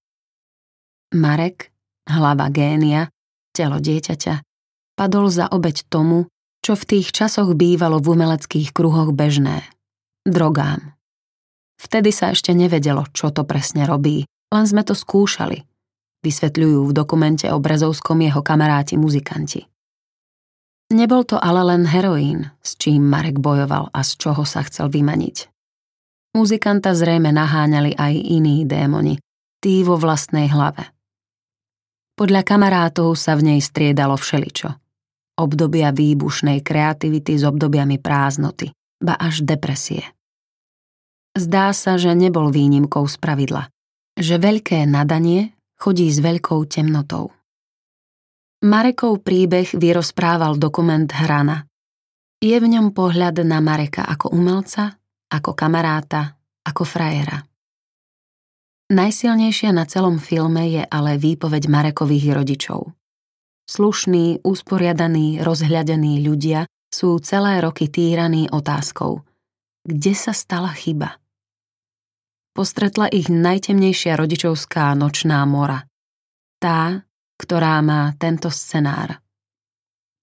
Marek, 1.18 1.74
hlava 2.06 2.54
génia, 2.54 3.10
telo 3.50 3.82
dieťaťa, 3.82 4.46
padol 4.94 5.34
za 5.34 5.50
obeď 5.50 5.90
tomu, 5.90 6.30
čo 6.62 6.78
v 6.78 6.84
tých 6.86 7.10
časoch 7.10 7.58
bývalo 7.58 7.98
v 7.98 8.14
umeleckých 8.14 8.70
kruhoch 8.70 9.10
bežné. 9.18 9.66
Drogám. 10.22 10.94
Vtedy 11.78 12.10
sa 12.14 12.34
ešte 12.34 12.54
nevedelo, 12.54 13.06
čo 13.14 13.34
to 13.34 13.46
presne 13.46 13.86
robí, 13.86 14.26
len 14.54 14.66
sme 14.66 14.86
to 14.86 14.98
skúšali. 14.98 15.64
Vysvetľujú 16.26 16.90
v 16.90 16.96
dokumente 16.98 17.46
o 17.54 17.62
Brezovskom 17.62 18.20
jeho 18.20 18.42
kamaráti 18.42 18.98
muzikanti. 18.98 19.64
Nebol 20.88 21.28
to 21.28 21.38
ale 21.38 21.68
len 21.68 21.84
heroín, 21.84 22.48
s 22.64 22.80
čím 22.80 23.06
Marek 23.06 23.38
bojoval 23.44 23.92
a 23.92 24.00
z 24.02 24.12
čoho 24.18 24.44
sa 24.48 24.64
chcel 24.66 24.88
vymaniť. 24.88 25.57
Muzikanta 26.36 26.92
zrejme 26.98 27.32
naháňali 27.32 27.96
aj 27.96 28.14
iní 28.18 28.68
démoni, 28.68 29.22
tí 29.64 29.86
vo 29.86 29.96
vlastnej 29.96 30.52
hlave. 30.52 30.92
Podľa 32.18 32.42
kamarátov 32.42 33.14
sa 33.14 33.38
v 33.38 33.54
nej 33.54 33.60
striedalo 33.62 34.18
všeličo. 34.18 34.74
Obdobia 35.38 35.94
výbušnej 35.94 36.66
kreativity 36.66 37.38
s 37.38 37.46
obdobiami 37.46 38.02
prázdnoty, 38.02 38.74
ba 38.98 39.14
až 39.14 39.46
depresie. 39.46 40.02
Zdá 41.38 41.70
sa, 41.78 42.02
že 42.02 42.18
nebol 42.18 42.50
výnimkou 42.50 43.06
z 43.06 43.22
pravidla, 43.22 43.70
že 44.18 44.42
veľké 44.42 44.90
nadanie 44.90 45.54
chodí 45.78 46.10
s 46.10 46.18
veľkou 46.18 46.66
temnotou. 46.66 47.30
Marekov 48.66 49.22
príbeh 49.22 49.70
vyrozprával 49.78 50.58
dokument 50.58 51.06
Hrana. 51.06 51.70
Je 52.42 52.58
v 52.58 52.66
ňom 52.66 52.90
pohľad 52.90 53.46
na 53.46 53.62
Mareka 53.62 54.02
ako 54.02 54.34
umelca 54.34 54.98
ako 55.32 55.52
kamaráta, 55.54 56.40
ako 56.64 56.84
frajera. 56.84 57.44
Najsilnejšia 58.88 59.76
na 59.76 59.84
celom 59.84 60.16
filme 60.16 60.64
je 60.72 60.84
ale 60.88 61.20
výpoveď 61.20 61.68
Marekových 61.68 62.32
rodičov. 62.32 62.96
Slušní, 63.68 64.48
usporiadaní, 64.48 65.44
rozhľadení 65.44 66.24
ľudia 66.24 66.64
sú 66.88 67.20
celé 67.20 67.60
roky 67.60 67.92
týraní 67.92 68.48
otázkou 68.48 69.28
Kde 69.84 70.14
sa 70.16 70.32
stala 70.32 70.72
chyba? 70.72 71.20
Postretla 72.56 73.12
ich 73.12 73.28
najtemnejšia 73.28 74.16
rodičovská 74.16 74.96
nočná 74.96 75.44
mora. 75.44 75.84
Tá, 76.58 77.04
ktorá 77.38 77.84
má 77.84 78.16
tento 78.16 78.48
scenár. 78.48 79.20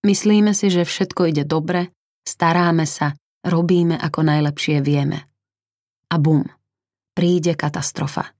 Myslíme 0.08 0.56
si, 0.56 0.72
že 0.72 0.88
všetko 0.88 1.30
ide 1.30 1.44
dobre, 1.44 1.92
staráme 2.24 2.88
sa, 2.88 3.12
robíme 3.44 3.94
ako 4.00 4.24
najlepšie 4.24 4.80
vieme. 4.80 5.28
A 6.08 6.16
bum, 6.16 6.48
príde 7.12 7.52
katastrofa. 7.54 8.32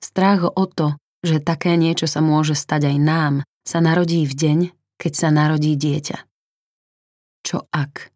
Strach 0.00 0.48
o 0.48 0.64
to, 0.64 0.96
že 1.20 1.44
také 1.44 1.76
niečo 1.76 2.08
sa 2.08 2.24
môže 2.24 2.56
stať 2.56 2.94
aj 2.94 2.96
nám, 2.96 3.34
sa 3.66 3.84
narodí 3.84 4.24
v 4.24 4.32
deň, 4.32 4.58
keď 4.96 5.12
sa 5.12 5.28
narodí 5.28 5.76
dieťa. 5.76 6.18
Čo 7.44 7.68
ak? 7.68 8.08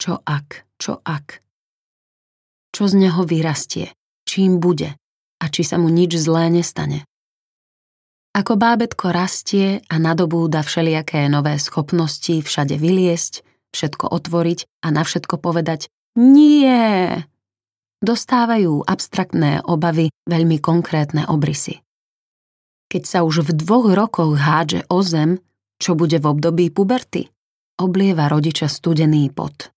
Čo 0.00 0.20
ak? 0.24 0.64
Čo 0.80 1.00
ak? 1.04 1.44
Čo 2.72 2.82
z 2.88 2.94
neho 2.96 3.24
vyrastie? 3.24 3.92
Čím 4.28 4.60
bude? 4.60 4.96
A 5.40 5.44
či 5.48 5.64
sa 5.64 5.76
mu 5.80 5.88
nič 5.88 6.16
zlé 6.16 6.52
nestane? 6.52 7.08
Ako 8.36 8.54
bábetko 8.60 9.10
rastie 9.10 9.82
a 9.88 9.96
nadobúda 9.96 10.62
všelijaké 10.62 11.26
nové 11.26 11.56
schopnosti 11.58 12.38
všade 12.44 12.76
vyliesť, 12.76 13.42
všetko 13.72 14.10
otvoriť 14.10 14.84
a 14.84 14.88
na 14.92 15.02
všetko 15.04 15.40
povedať 15.40 15.92
nie. 16.18 17.14
Dostávajú 17.98 18.86
abstraktné 18.86 19.62
obavy 19.66 20.10
veľmi 20.26 20.62
konkrétne 20.62 21.26
obrysy. 21.26 21.82
Keď 22.88 23.02
sa 23.04 23.18
už 23.26 23.46
v 23.46 23.50
dvoch 23.58 23.90
rokoch 23.90 24.38
hádže 24.38 24.86
o 24.88 25.02
zem, 25.02 25.42
čo 25.78 25.94
bude 25.94 26.18
v 26.18 26.26
období 26.26 26.70
puberty, 26.74 27.30
oblieva 27.78 28.26
rodiča 28.30 28.66
studený 28.66 29.30
pot. 29.30 29.70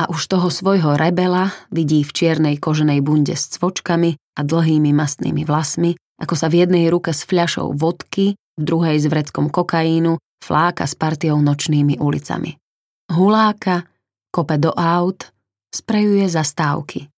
A 0.00 0.10
už 0.10 0.26
toho 0.26 0.48
svojho 0.50 0.96
rebela 0.96 1.54
vidí 1.70 2.02
v 2.02 2.10
čiernej 2.12 2.56
koženej 2.58 3.00
bunde 3.04 3.36
s 3.36 3.52
cvočkami 3.56 4.16
a 4.16 4.40
dlhými 4.42 4.90
mastnými 4.90 5.46
vlasmi, 5.46 5.94
ako 6.18 6.34
sa 6.34 6.48
v 6.50 6.66
jednej 6.66 6.88
ruke 6.90 7.14
s 7.14 7.26
fľašou 7.28 7.74
vodky, 7.76 8.34
v 8.58 8.62
druhej 8.62 8.96
s 9.02 9.06
vreckom 9.10 9.50
kokaínu 9.50 10.18
fláka 10.42 10.86
s 10.86 10.94
partiou 10.94 11.38
nočnými 11.38 11.98
ulicami 11.98 12.63
huláka, 13.10 13.84
kope 14.30 14.56
do 14.58 14.72
aut, 14.74 15.32
sprejuje 15.74 16.28
zastávky. 16.28 17.10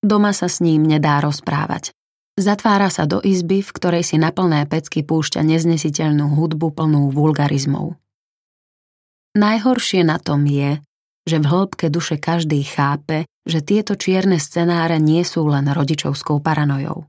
Doma 0.00 0.32
sa 0.32 0.48
s 0.48 0.64
ním 0.64 0.88
nedá 0.88 1.20
rozprávať. 1.20 1.92
Zatvára 2.40 2.88
sa 2.88 3.04
do 3.04 3.20
izby, 3.20 3.60
v 3.60 3.70
ktorej 3.76 4.04
si 4.06 4.16
na 4.16 4.32
plné 4.32 4.64
pecky 4.64 5.04
púšťa 5.04 5.44
neznesiteľnú 5.44 6.32
hudbu 6.40 6.72
plnú 6.72 7.12
vulgarizmov. 7.12 8.00
Najhoršie 9.36 10.02
na 10.08 10.16
tom 10.16 10.48
je, 10.48 10.80
že 11.28 11.36
v 11.36 11.46
hĺbke 11.46 11.92
duše 11.92 12.16
každý 12.16 12.64
chápe, 12.64 13.28
že 13.44 13.60
tieto 13.60 13.92
čierne 13.92 14.40
scenáre 14.40 14.96
nie 14.96 15.20
sú 15.20 15.44
len 15.52 15.68
rodičovskou 15.68 16.40
paranojou. 16.40 17.04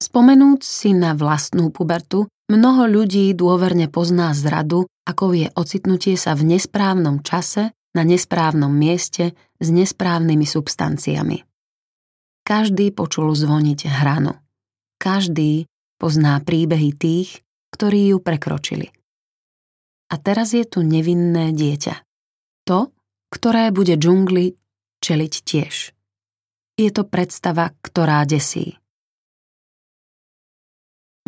Spomenúc 0.00 0.64
si 0.64 0.96
na 0.96 1.12
vlastnú 1.12 1.68
pubertu, 1.68 2.30
mnoho 2.48 2.88
ľudí 2.88 3.32
dôverne 3.36 3.88
pozná 3.88 4.32
zradu 4.32 4.88
ako 5.08 5.32
je 5.32 5.48
ocitnutie 5.56 6.20
sa 6.20 6.36
v 6.36 6.52
nesprávnom 6.52 7.24
čase, 7.24 7.72
na 7.96 8.04
nesprávnom 8.04 8.68
mieste, 8.68 9.32
s 9.56 9.68
nesprávnymi 9.72 10.44
substanciami. 10.44 11.48
Každý 12.44 12.92
počul 12.92 13.32
zvoniť 13.32 13.88
hranu. 13.88 14.36
Každý 15.00 15.64
pozná 15.96 16.36
príbehy 16.44 16.92
tých, 16.92 17.40
ktorí 17.72 18.12
ju 18.12 18.18
prekročili. 18.20 18.92
A 20.12 20.14
teraz 20.20 20.52
je 20.52 20.64
tu 20.68 20.84
nevinné 20.84 21.56
dieťa. 21.56 22.04
To, 22.68 22.92
ktoré 23.32 23.72
bude 23.72 23.96
džungli 23.96 24.56
čeliť 25.00 25.34
tiež. 25.44 25.74
Je 26.76 26.90
to 26.92 27.08
predstava, 27.08 27.72
ktorá 27.80 28.24
desí. 28.28 28.76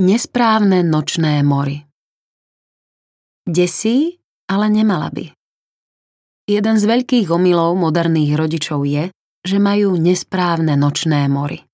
Nesprávne 0.00 0.80
nočné 0.80 1.44
mory 1.44 1.84
Desí, 3.44 4.16
ale 4.48 4.72
nemala 4.72 5.12
by. 5.12 5.28
Jeden 6.48 6.76
z 6.80 6.84
veľkých 6.88 7.28
omylov 7.28 7.76
moderných 7.76 8.32
rodičov 8.32 8.80
je, 8.88 9.12
že 9.44 9.60
majú 9.60 10.00
nesprávne 10.00 10.72
nočné 10.80 11.28
mory. 11.28 11.68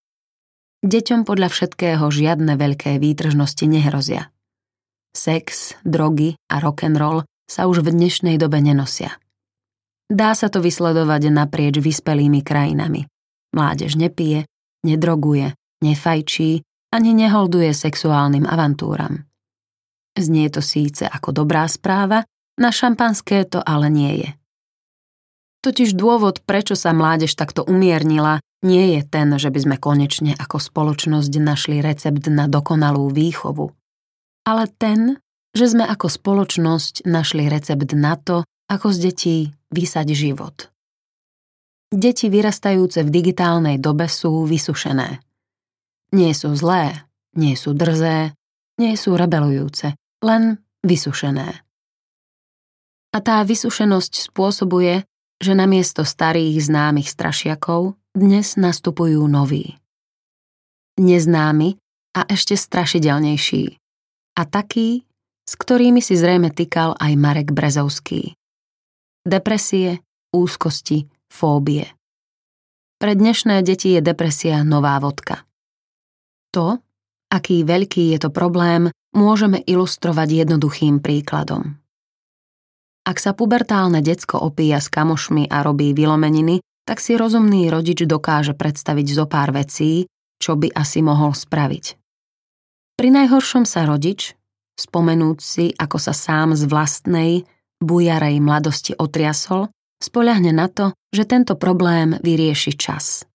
Deťom 0.82 1.22
podľa 1.22 1.54
všetkého 1.54 2.02
žiadne 2.02 2.58
veľké 2.58 2.98
výtržnosti 2.98 3.62
nehrozia. 3.62 4.34
Sex, 5.14 5.78
drogy 5.86 6.34
a 6.50 6.58
rock'n'roll 6.58 7.22
sa 7.46 7.70
už 7.70 7.86
v 7.86 7.94
dnešnej 7.94 8.42
dobe 8.42 8.58
nenosia. 8.58 9.22
Dá 10.10 10.34
sa 10.34 10.50
to 10.50 10.58
vysledovať 10.58 11.30
naprieč 11.30 11.78
vyspelými 11.78 12.42
krajinami. 12.42 13.06
Mládež 13.54 13.94
nepije, 13.94 14.50
nedroguje, 14.82 15.54
nefajčí 15.78 16.65
ani 16.92 17.14
neholduje 17.14 17.72
sexuálnym 17.74 18.46
avantúram. 18.46 19.26
Znie 20.16 20.48
to 20.48 20.64
síce 20.64 21.04
ako 21.04 21.44
dobrá 21.44 21.68
správa, 21.68 22.24
na 22.56 22.72
šampanské 22.72 23.44
to 23.44 23.60
ale 23.60 23.92
nie 23.92 24.12
je. 24.24 24.30
Totiž 25.60 25.92
dôvod, 25.98 26.40
prečo 26.46 26.78
sa 26.78 26.96
mládež 26.96 27.36
takto 27.36 27.66
umiernila, 27.66 28.40
nie 28.64 28.96
je 28.96 29.02
ten, 29.04 29.28
že 29.36 29.52
by 29.52 29.58
sme 29.60 29.76
konečne 29.76 30.32
ako 30.38 30.56
spoločnosť 30.56 31.32
našli 31.42 31.84
recept 31.84 32.24
na 32.32 32.48
dokonalú 32.48 33.12
výchovu, 33.12 33.74
ale 34.48 34.64
ten, 34.80 35.20
že 35.52 35.66
sme 35.74 35.84
ako 35.84 36.08
spoločnosť 36.08 37.04
našli 37.04 37.50
recept 37.50 37.92
na 37.92 38.16
to, 38.16 38.46
ako 38.70 38.94
z 38.94 38.98
detí 39.10 39.36
vysať 39.74 40.06
život. 40.16 40.70
Deti 41.92 42.26
vyrastajúce 42.26 43.06
v 43.06 43.12
digitálnej 43.14 43.78
dobe 43.78 44.10
sú 44.10 44.42
vysušené. 44.46 45.22
Nie 46.14 46.34
sú 46.34 46.54
zlé, 46.54 47.06
nie 47.34 47.54
sú 47.58 47.74
drzé, 47.74 48.36
nie 48.78 48.94
sú 48.94 49.16
rebelujúce, 49.16 49.96
len 50.22 50.60
vysušené. 50.84 51.66
A 53.16 53.18
tá 53.24 53.40
vysušenosť 53.40 54.28
spôsobuje, 54.28 55.08
že 55.40 55.52
namiesto 55.56 56.04
starých 56.04 56.60
známych 56.68 57.08
strašiakov 57.08 57.96
dnes 58.12 58.60
nastupujú 58.60 59.24
noví. 59.24 59.80
Neznámi 61.00 61.80
a 62.16 62.28
ešte 62.28 62.56
strašidelnejší. 62.56 63.76
A 64.36 64.42
takí, 64.44 65.04
s 65.48 65.52
ktorými 65.56 66.04
si 66.04 66.16
zrejme 66.16 66.52
týkal 66.52 66.92
aj 66.96 67.12
Marek 67.16 67.48
Brezovský. 67.56 68.36
Depresie, 69.24 70.04
úzkosti, 70.32 71.08
fóbie. 71.32 71.88
Pre 73.00 73.12
dnešné 73.12 73.64
deti 73.64 73.96
je 73.96 74.00
depresia 74.04 74.60
nová 74.60 74.96
vodka. 75.00 75.45
To, 76.56 76.80
aký 77.28 77.68
veľký 77.68 78.16
je 78.16 78.18
to 78.24 78.32
problém, 78.32 78.88
môžeme 79.12 79.60
ilustrovať 79.60 80.48
jednoduchým 80.48 81.04
príkladom. 81.04 81.76
Ak 83.06 83.20
sa 83.20 83.36
pubertálne 83.36 84.00
decko 84.00 84.40
opíja 84.40 84.80
s 84.80 84.88
kamošmi 84.88 85.52
a 85.52 85.60
robí 85.60 85.92
vylomeniny, 85.92 86.64
tak 86.88 86.98
si 86.98 87.14
rozumný 87.14 87.68
rodič 87.68 88.08
dokáže 88.08 88.56
predstaviť 88.56 89.06
zo 89.12 89.24
pár 89.28 89.52
vecí, 89.52 90.08
čo 90.40 90.56
by 90.56 90.72
asi 90.72 91.04
mohol 91.04 91.36
spraviť. 91.36 91.84
Pri 92.96 93.08
najhoršom 93.12 93.68
sa 93.68 93.84
rodič, 93.84 94.32
spomenúť 94.80 95.38
si, 95.38 95.64
ako 95.76 96.00
sa 96.00 96.16
sám 96.16 96.56
z 96.56 96.64
vlastnej, 96.64 97.32
bujarej 97.84 98.40
mladosti 98.40 98.96
otriasol, 98.96 99.68
spoľahne 100.00 100.56
na 100.56 100.72
to, 100.72 100.96
že 101.12 101.28
tento 101.28 101.60
problém 101.60 102.16
vyrieši 102.24 102.72
čas. 102.80 103.28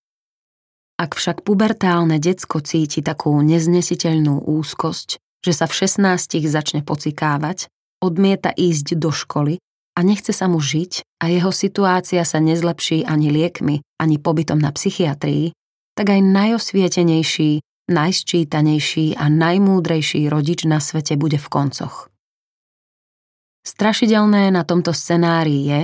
Ak 1.02 1.18
však 1.18 1.42
pubertálne 1.42 2.22
decko 2.22 2.62
cíti 2.62 3.02
takú 3.02 3.34
neznesiteľnú 3.42 4.46
úzkosť, 4.46 5.18
že 5.42 5.50
sa 5.50 5.66
v 5.66 5.74
16 5.82 6.46
začne 6.46 6.86
pocikávať, 6.86 7.66
odmieta 7.98 8.54
ísť 8.54 9.02
do 9.02 9.10
školy 9.10 9.58
a 9.98 10.06
nechce 10.06 10.30
sa 10.30 10.46
mu 10.46 10.62
žiť 10.62 11.02
a 11.18 11.26
jeho 11.26 11.50
situácia 11.50 12.22
sa 12.22 12.38
nezlepší 12.38 13.02
ani 13.02 13.34
liekmi, 13.34 13.82
ani 13.98 14.22
pobytom 14.22 14.62
na 14.62 14.70
psychiatrii, 14.70 15.50
tak 15.98 16.06
aj 16.14 16.22
najosvietenejší, 16.22 17.66
najsčítanejší 17.90 19.18
a 19.18 19.26
najmúdrejší 19.26 20.30
rodič 20.30 20.70
na 20.70 20.78
svete 20.78 21.18
bude 21.18 21.42
v 21.42 21.48
koncoch. 21.50 22.14
Strašidelné 23.66 24.54
na 24.54 24.62
tomto 24.62 24.94
scenárii 24.94 25.66
je, 25.66 25.80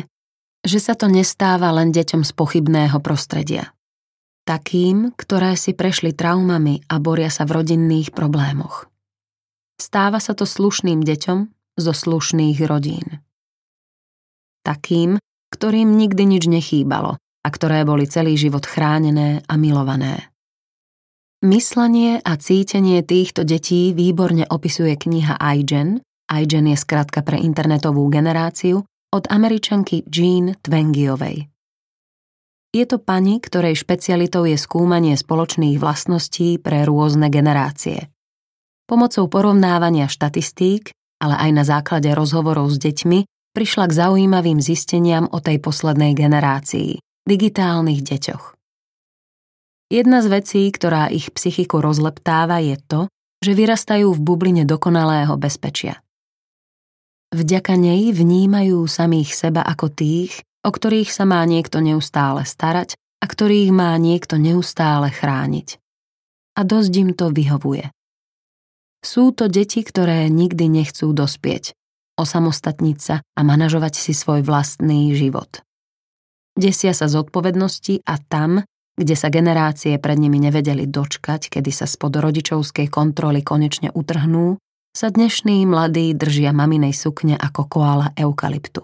že 0.62 0.78
sa 0.78 0.94
to 0.94 1.10
nestáva 1.10 1.74
len 1.74 1.90
deťom 1.90 2.22
z 2.22 2.30
pochybného 2.38 3.02
prostredia. 3.02 3.74
Takým, 4.48 5.12
ktoré 5.12 5.60
si 5.60 5.76
prešli 5.76 6.16
traumami 6.16 6.80
a 6.88 6.96
boria 6.96 7.28
sa 7.28 7.44
v 7.44 7.60
rodinných 7.60 8.16
problémoch. 8.16 8.88
Stáva 9.76 10.24
sa 10.24 10.32
to 10.32 10.48
slušným 10.48 11.04
deťom, 11.04 11.38
zo 11.76 11.92
slušných 11.92 12.56
rodín. 12.64 13.20
Takým, 14.64 15.20
ktorým 15.52 16.00
nikdy 16.00 16.24
nič 16.24 16.48
nechýbalo 16.48 17.20
a 17.20 17.48
ktoré 17.48 17.84
boli 17.84 18.08
celý 18.08 18.40
život 18.40 18.64
chránené 18.64 19.44
a 19.44 19.54
milované. 19.60 20.32
Myslenie 21.44 22.18
a 22.24 22.34
cítenie 22.40 23.04
týchto 23.04 23.44
detí 23.44 23.92
výborne 23.92 24.48
opisuje 24.48 24.96
kniha 24.96 25.38
iGen, 25.60 26.00
iGen 26.24 26.66
je 26.72 26.76
skratka 26.80 27.20
pre 27.20 27.36
internetovú 27.36 28.08
generáciu, 28.08 28.80
od 29.08 29.24
američanky 29.28 30.04
Jean 30.08 30.56
Twengiovej. 30.60 31.47
Je 32.72 32.84
to 32.84 33.00
pani, 33.00 33.40
ktorej 33.40 33.80
špecialitou 33.80 34.44
je 34.44 34.60
skúmanie 34.60 35.16
spoločných 35.16 35.80
vlastností 35.80 36.60
pre 36.60 36.84
rôzne 36.84 37.32
generácie. 37.32 38.12
Pomocou 38.84 39.28
porovnávania 39.28 40.08
štatistík 40.08 40.92
ale 41.18 41.34
aj 41.34 41.50
na 41.50 41.64
základe 41.66 42.10
rozhovorov 42.14 42.70
s 42.70 42.78
deťmi 42.78 43.52
prišla 43.54 43.90
k 43.90 43.96
zaujímavým 44.06 44.62
zisteniam 44.62 45.26
o 45.26 45.42
tej 45.42 45.58
poslednej 45.58 46.14
generácii, 46.14 47.02
digitálnych 47.26 48.06
deťoch. 48.06 48.44
Jedna 49.88 50.22
z 50.22 50.26
vecí, 50.30 50.62
ktorá 50.68 51.10
ich 51.10 51.32
psychiku 51.32 51.82
rozleptáva, 51.82 52.60
je 52.62 52.76
to, 52.86 53.00
že 53.42 53.56
vyrastajú 53.56 54.12
v 54.14 54.20
bubline 54.20 54.64
dokonalého 54.68 55.34
bezpečia. 55.40 56.04
Vďaka 57.32 57.76
nej 57.76 58.12
vnímajú 58.12 58.84
samých 58.88 59.36
seba 59.36 59.64
ako 59.64 59.92
tých, 59.92 60.44
o 60.62 60.70
ktorých 60.70 61.10
sa 61.10 61.24
má 61.28 61.42
niekto 61.44 61.78
neustále 61.78 62.42
starať 62.42 62.98
a 63.18 63.24
ktorých 63.26 63.70
má 63.74 63.94
niekto 63.98 64.38
neustále 64.38 65.10
chrániť. 65.10 65.78
A 66.58 66.66
dosť 66.66 66.92
im 66.98 67.10
to 67.14 67.30
vyhovuje. 67.30 67.90
Sú 68.98 69.30
to 69.30 69.46
deti, 69.46 69.86
ktoré 69.86 70.26
nikdy 70.26 70.66
nechcú 70.66 71.14
dospieť, 71.14 71.74
osamostatniť 72.18 72.98
sa 72.98 73.22
a 73.22 73.40
manažovať 73.46 73.94
si 73.94 74.10
svoj 74.10 74.42
vlastný 74.42 75.14
život. 75.14 75.62
Desia 76.58 76.90
sa 76.90 77.06
zodpovednosti 77.06 78.02
a 78.02 78.18
tam, 78.18 78.66
kde 78.98 79.14
sa 79.14 79.30
generácie 79.30 79.94
pred 80.02 80.18
nimi 80.18 80.42
nevedeli 80.42 80.90
dočkať, 80.90 81.46
kedy 81.54 81.70
sa 81.70 81.86
spod 81.86 82.18
rodičovskej 82.18 82.90
kontroly 82.90 83.46
konečne 83.46 83.94
utrhnú, 83.94 84.58
sa 84.90 85.14
dnešní 85.14 85.62
mladí 85.70 86.10
držia 86.18 86.50
maminej 86.50 86.98
sukne 86.98 87.38
ako 87.38 87.70
koala 87.70 88.10
eukalyptu. 88.18 88.82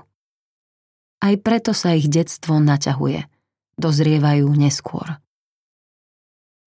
Aj 1.23 1.35
preto 1.39 1.77
sa 1.77 1.95
ich 1.95 2.11
detstvo 2.11 2.59
naťahuje. 2.59 3.27
Dozrievajú 3.79 4.49
neskôr. 4.55 5.19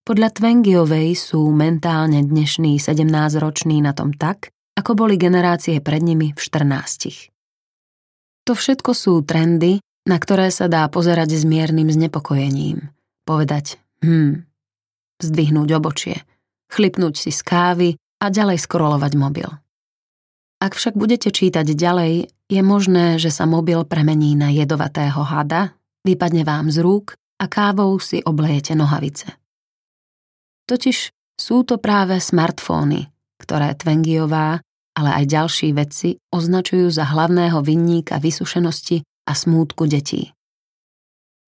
Podľa 0.07 0.29
Twengiovej 0.39 1.19
sú 1.19 1.51
mentálne 1.51 2.23
dnešní 2.23 2.79
17-roční 2.79 3.83
na 3.83 3.91
tom 3.91 4.15
tak, 4.15 4.55
ako 4.79 4.95
boli 4.95 5.19
generácie 5.19 5.83
pred 5.83 5.99
nimi 5.99 6.31
v 6.31 6.39
14. 6.39 7.27
To 8.47 8.55
všetko 8.55 8.91
sú 8.95 9.19
trendy, 9.27 9.83
na 10.07 10.15
ktoré 10.15 10.47
sa 10.47 10.71
dá 10.71 10.87
pozerať 10.87 11.35
s 11.35 11.43
miernym 11.43 11.91
znepokojením. 11.91 12.87
Povedať 13.27 13.75
hm, 13.99 14.47
zdvihnúť 15.19 15.69
obočie, 15.75 16.23
chlipnúť 16.71 17.19
si 17.19 17.35
z 17.35 17.41
kávy 17.43 17.89
a 18.23 18.31
ďalej 18.31 18.63
skrolovať 18.63 19.11
mobil. 19.19 19.49
Ak 20.63 20.73
však 20.73 20.95
budete 20.95 21.29
čítať 21.35 21.67
ďalej, 21.67 22.31
je 22.47 22.61
možné, 22.63 23.19
že 23.19 23.27
sa 23.27 23.43
mobil 23.43 23.83
premení 23.83 24.35
na 24.39 24.47
jedovatého 24.51 25.19
hada, 25.19 25.75
vypadne 26.07 26.47
vám 26.47 26.71
z 26.71 26.79
rúk 26.79 27.19
a 27.43 27.45
kávou 27.51 27.99
si 27.99 28.23
oblejete 28.23 28.73
nohavice. 28.73 29.27
Totiž 30.67 30.97
sú 31.37 31.63
to 31.67 31.77
práve 31.77 32.17
smartfóny, 32.17 33.07
ktoré 33.39 33.75
Twengiová, 33.75 34.59
ale 34.97 35.09
aj 35.21 35.25
ďalší 35.29 35.77
vedci 35.77 36.17
označujú 36.33 36.89
za 36.89 37.05
hlavného 37.05 37.61
vinníka 37.61 38.17
vysušenosti 38.17 39.05
a 39.29 39.31
smútku 39.37 39.85
detí. 39.85 40.33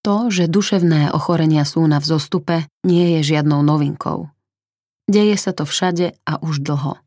To, 0.06 0.32
že 0.32 0.48
duševné 0.48 1.12
ochorenia 1.12 1.68
sú 1.68 1.84
na 1.84 2.00
vzostupe, 2.00 2.70
nie 2.88 3.20
je 3.20 3.36
žiadnou 3.36 3.60
novinkou. 3.66 4.32
Deje 5.10 5.36
sa 5.36 5.52
to 5.52 5.66
všade 5.66 6.16
a 6.24 6.34
už 6.40 6.64
dlho. 6.64 7.02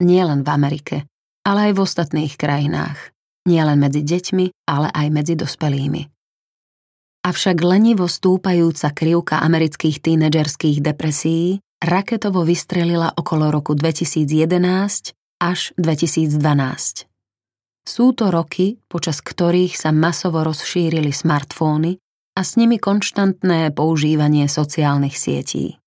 Nie 0.00 0.24
len 0.24 0.40
v 0.42 0.48
Amerike, 0.48 0.96
ale 1.46 1.70
aj 1.70 1.72
v 1.76 1.82
ostatných 1.82 2.34
krajinách. 2.36 3.12
Nie 3.48 3.64
len 3.64 3.80
medzi 3.80 4.04
deťmi, 4.04 4.68
ale 4.68 4.92
aj 4.92 5.06
medzi 5.08 5.34
dospelými. 5.36 6.02
Avšak 7.20 7.60
lenivo 7.60 8.08
stúpajúca 8.08 8.96
krivka 8.96 9.44
amerických 9.44 10.00
tínedžerských 10.00 10.80
depresí 10.80 11.60
raketovo 11.80 12.44
vystrelila 12.48 13.12
okolo 13.12 13.52
roku 13.52 13.76
2011 13.76 15.12
až 15.40 15.60
2012. 15.76 17.08
Sú 17.84 18.12
to 18.12 18.28
roky, 18.28 18.80
počas 18.88 19.24
ktorých 19.24 19.76
sa 19.76 19.92
masovo 19.92 20.44
rozšírili 20.44 21.12
smartfóny 21.12 21.96
a 22.36 22.40
s 22.40 22.60
nimi 22.60 22.76
konštantné 22.76 23.72
používanie 23.72 24.48
sociálnych 24.48 25.16
sietí. 25.16 25.80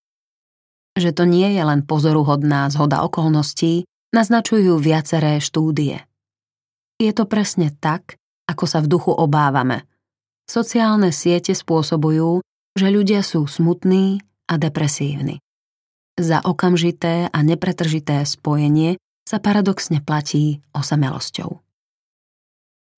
Že 0.93 1.09
to 1.17 1.23
nie 1.25 1.49
je 1.53 1.63
len 1.65 1.81
pozoruhodná 1.85 2.69
zhoda 2.69 3.01
okolností, 3.05 3.89
naznačujú 4.13 4.77
viaceré 4.77 5.41
štúdie. 5.41 6.05
Je 7.01 7.11
to 7.11 7.25
presne 7.25 7.73
tak, 7.81 8.15
ako 8.45 8.63
sa 8.69 8.79
v 8.79 8.87
duchu 8.87 9.11
obávame– 9.11 9.83
Sociálne 10.43 11.15
siete 11.15 11.55
spôsobujú, 11.55 12.43
že 12.75 12.87
ľudia 12.91 13.23
sú 13.23 13.47
smutní 13.47 14.19
a 14.51 14.59
depresívni. 14.59 15.39
Za 16.19 16.43
okamžité 16.43 17.31
a 17.31 17.39
nepretržité 17.41 18.21
spojenie 18.27 18.99
sa 19.23 19.39
paradoxne 19.39 20.03
platí 20.03 20.61
osamelosťou. 20.75 21.63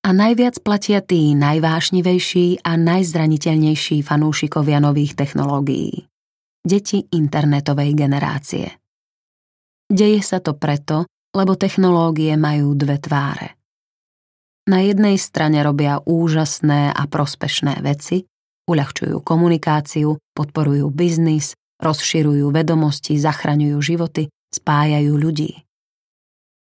A 0.06 0.08
najviac 0.14 0.62
platia 0.62 1.02
tí 1.02 1.34
najvášnivejší 1.34 2.62
a 2.62 2.72
najzraniteľnejší 2.78 4.06
fanúšikovia 4.06 4.78
nových 4.78 5.18
technológií. 5.18 6.06
Deti 6.66 7.06
internetovej 7.14 7.94
generácie. 7.94 8.74
Deje 9.86 10.18
sa 10.22 10.42
to 10.42 10.58
preto, 10.58 11.06
lebo 11.36 11.54
technológie 11.54 12.34
majú 12.34 12.74
dve 12.74 12.98
tváre. 12.98 13.54
Na 14.66 14.82
jednej 14.82 15.14
strane 15.14 15.62
robia 15.62 16.02
úžasné 16.02 16.90
a 16.90 17.02
prospešné 17.06 17.86
veci, 17.86 18.26
uľahčujú 18.66 19.22
komunikáciu, 19.22 20.18
podporujú 20.34 20.90
biznis, 20.90 21.54
rozširujú 21.78 22.50
vedomosti, 22.50 23.14
zachraňujú 23.14 23.78
životy, 23.78 24.26
spájajú 24.50 25.14
ľudí. 25.14 25.62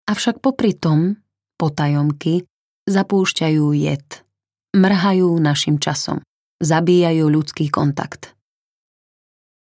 Avšak 0.10 0.42
popri 0.42 0.74
tom, 0.74 1.22
potajomky, 1.62 2.50
zapúšťajú 2.90 3.66
jed, 3.78 4.08
mrhajú 4.74 5.30
našim 5.38 5.78
časom, 5.78 6.26
zabíjajú 6.66 7.30
ľudský 7.30 7.70
kontakt. 7.70 8.34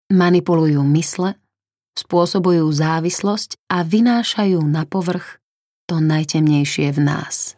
Manipulujú 0.09 0.81
mysle, 0.97 1.37
spôsobujú 1.97 2.69
závislosť 2.69 3.57
a 3.73 3.81
vynášajú 3.81 4.61
na 4.61 4.85
povrch 4.85 5.41
to 5.89 5.97
najtemnejšie 5.97 6.93
v 6.93 6.99
nás. 7.01 7.57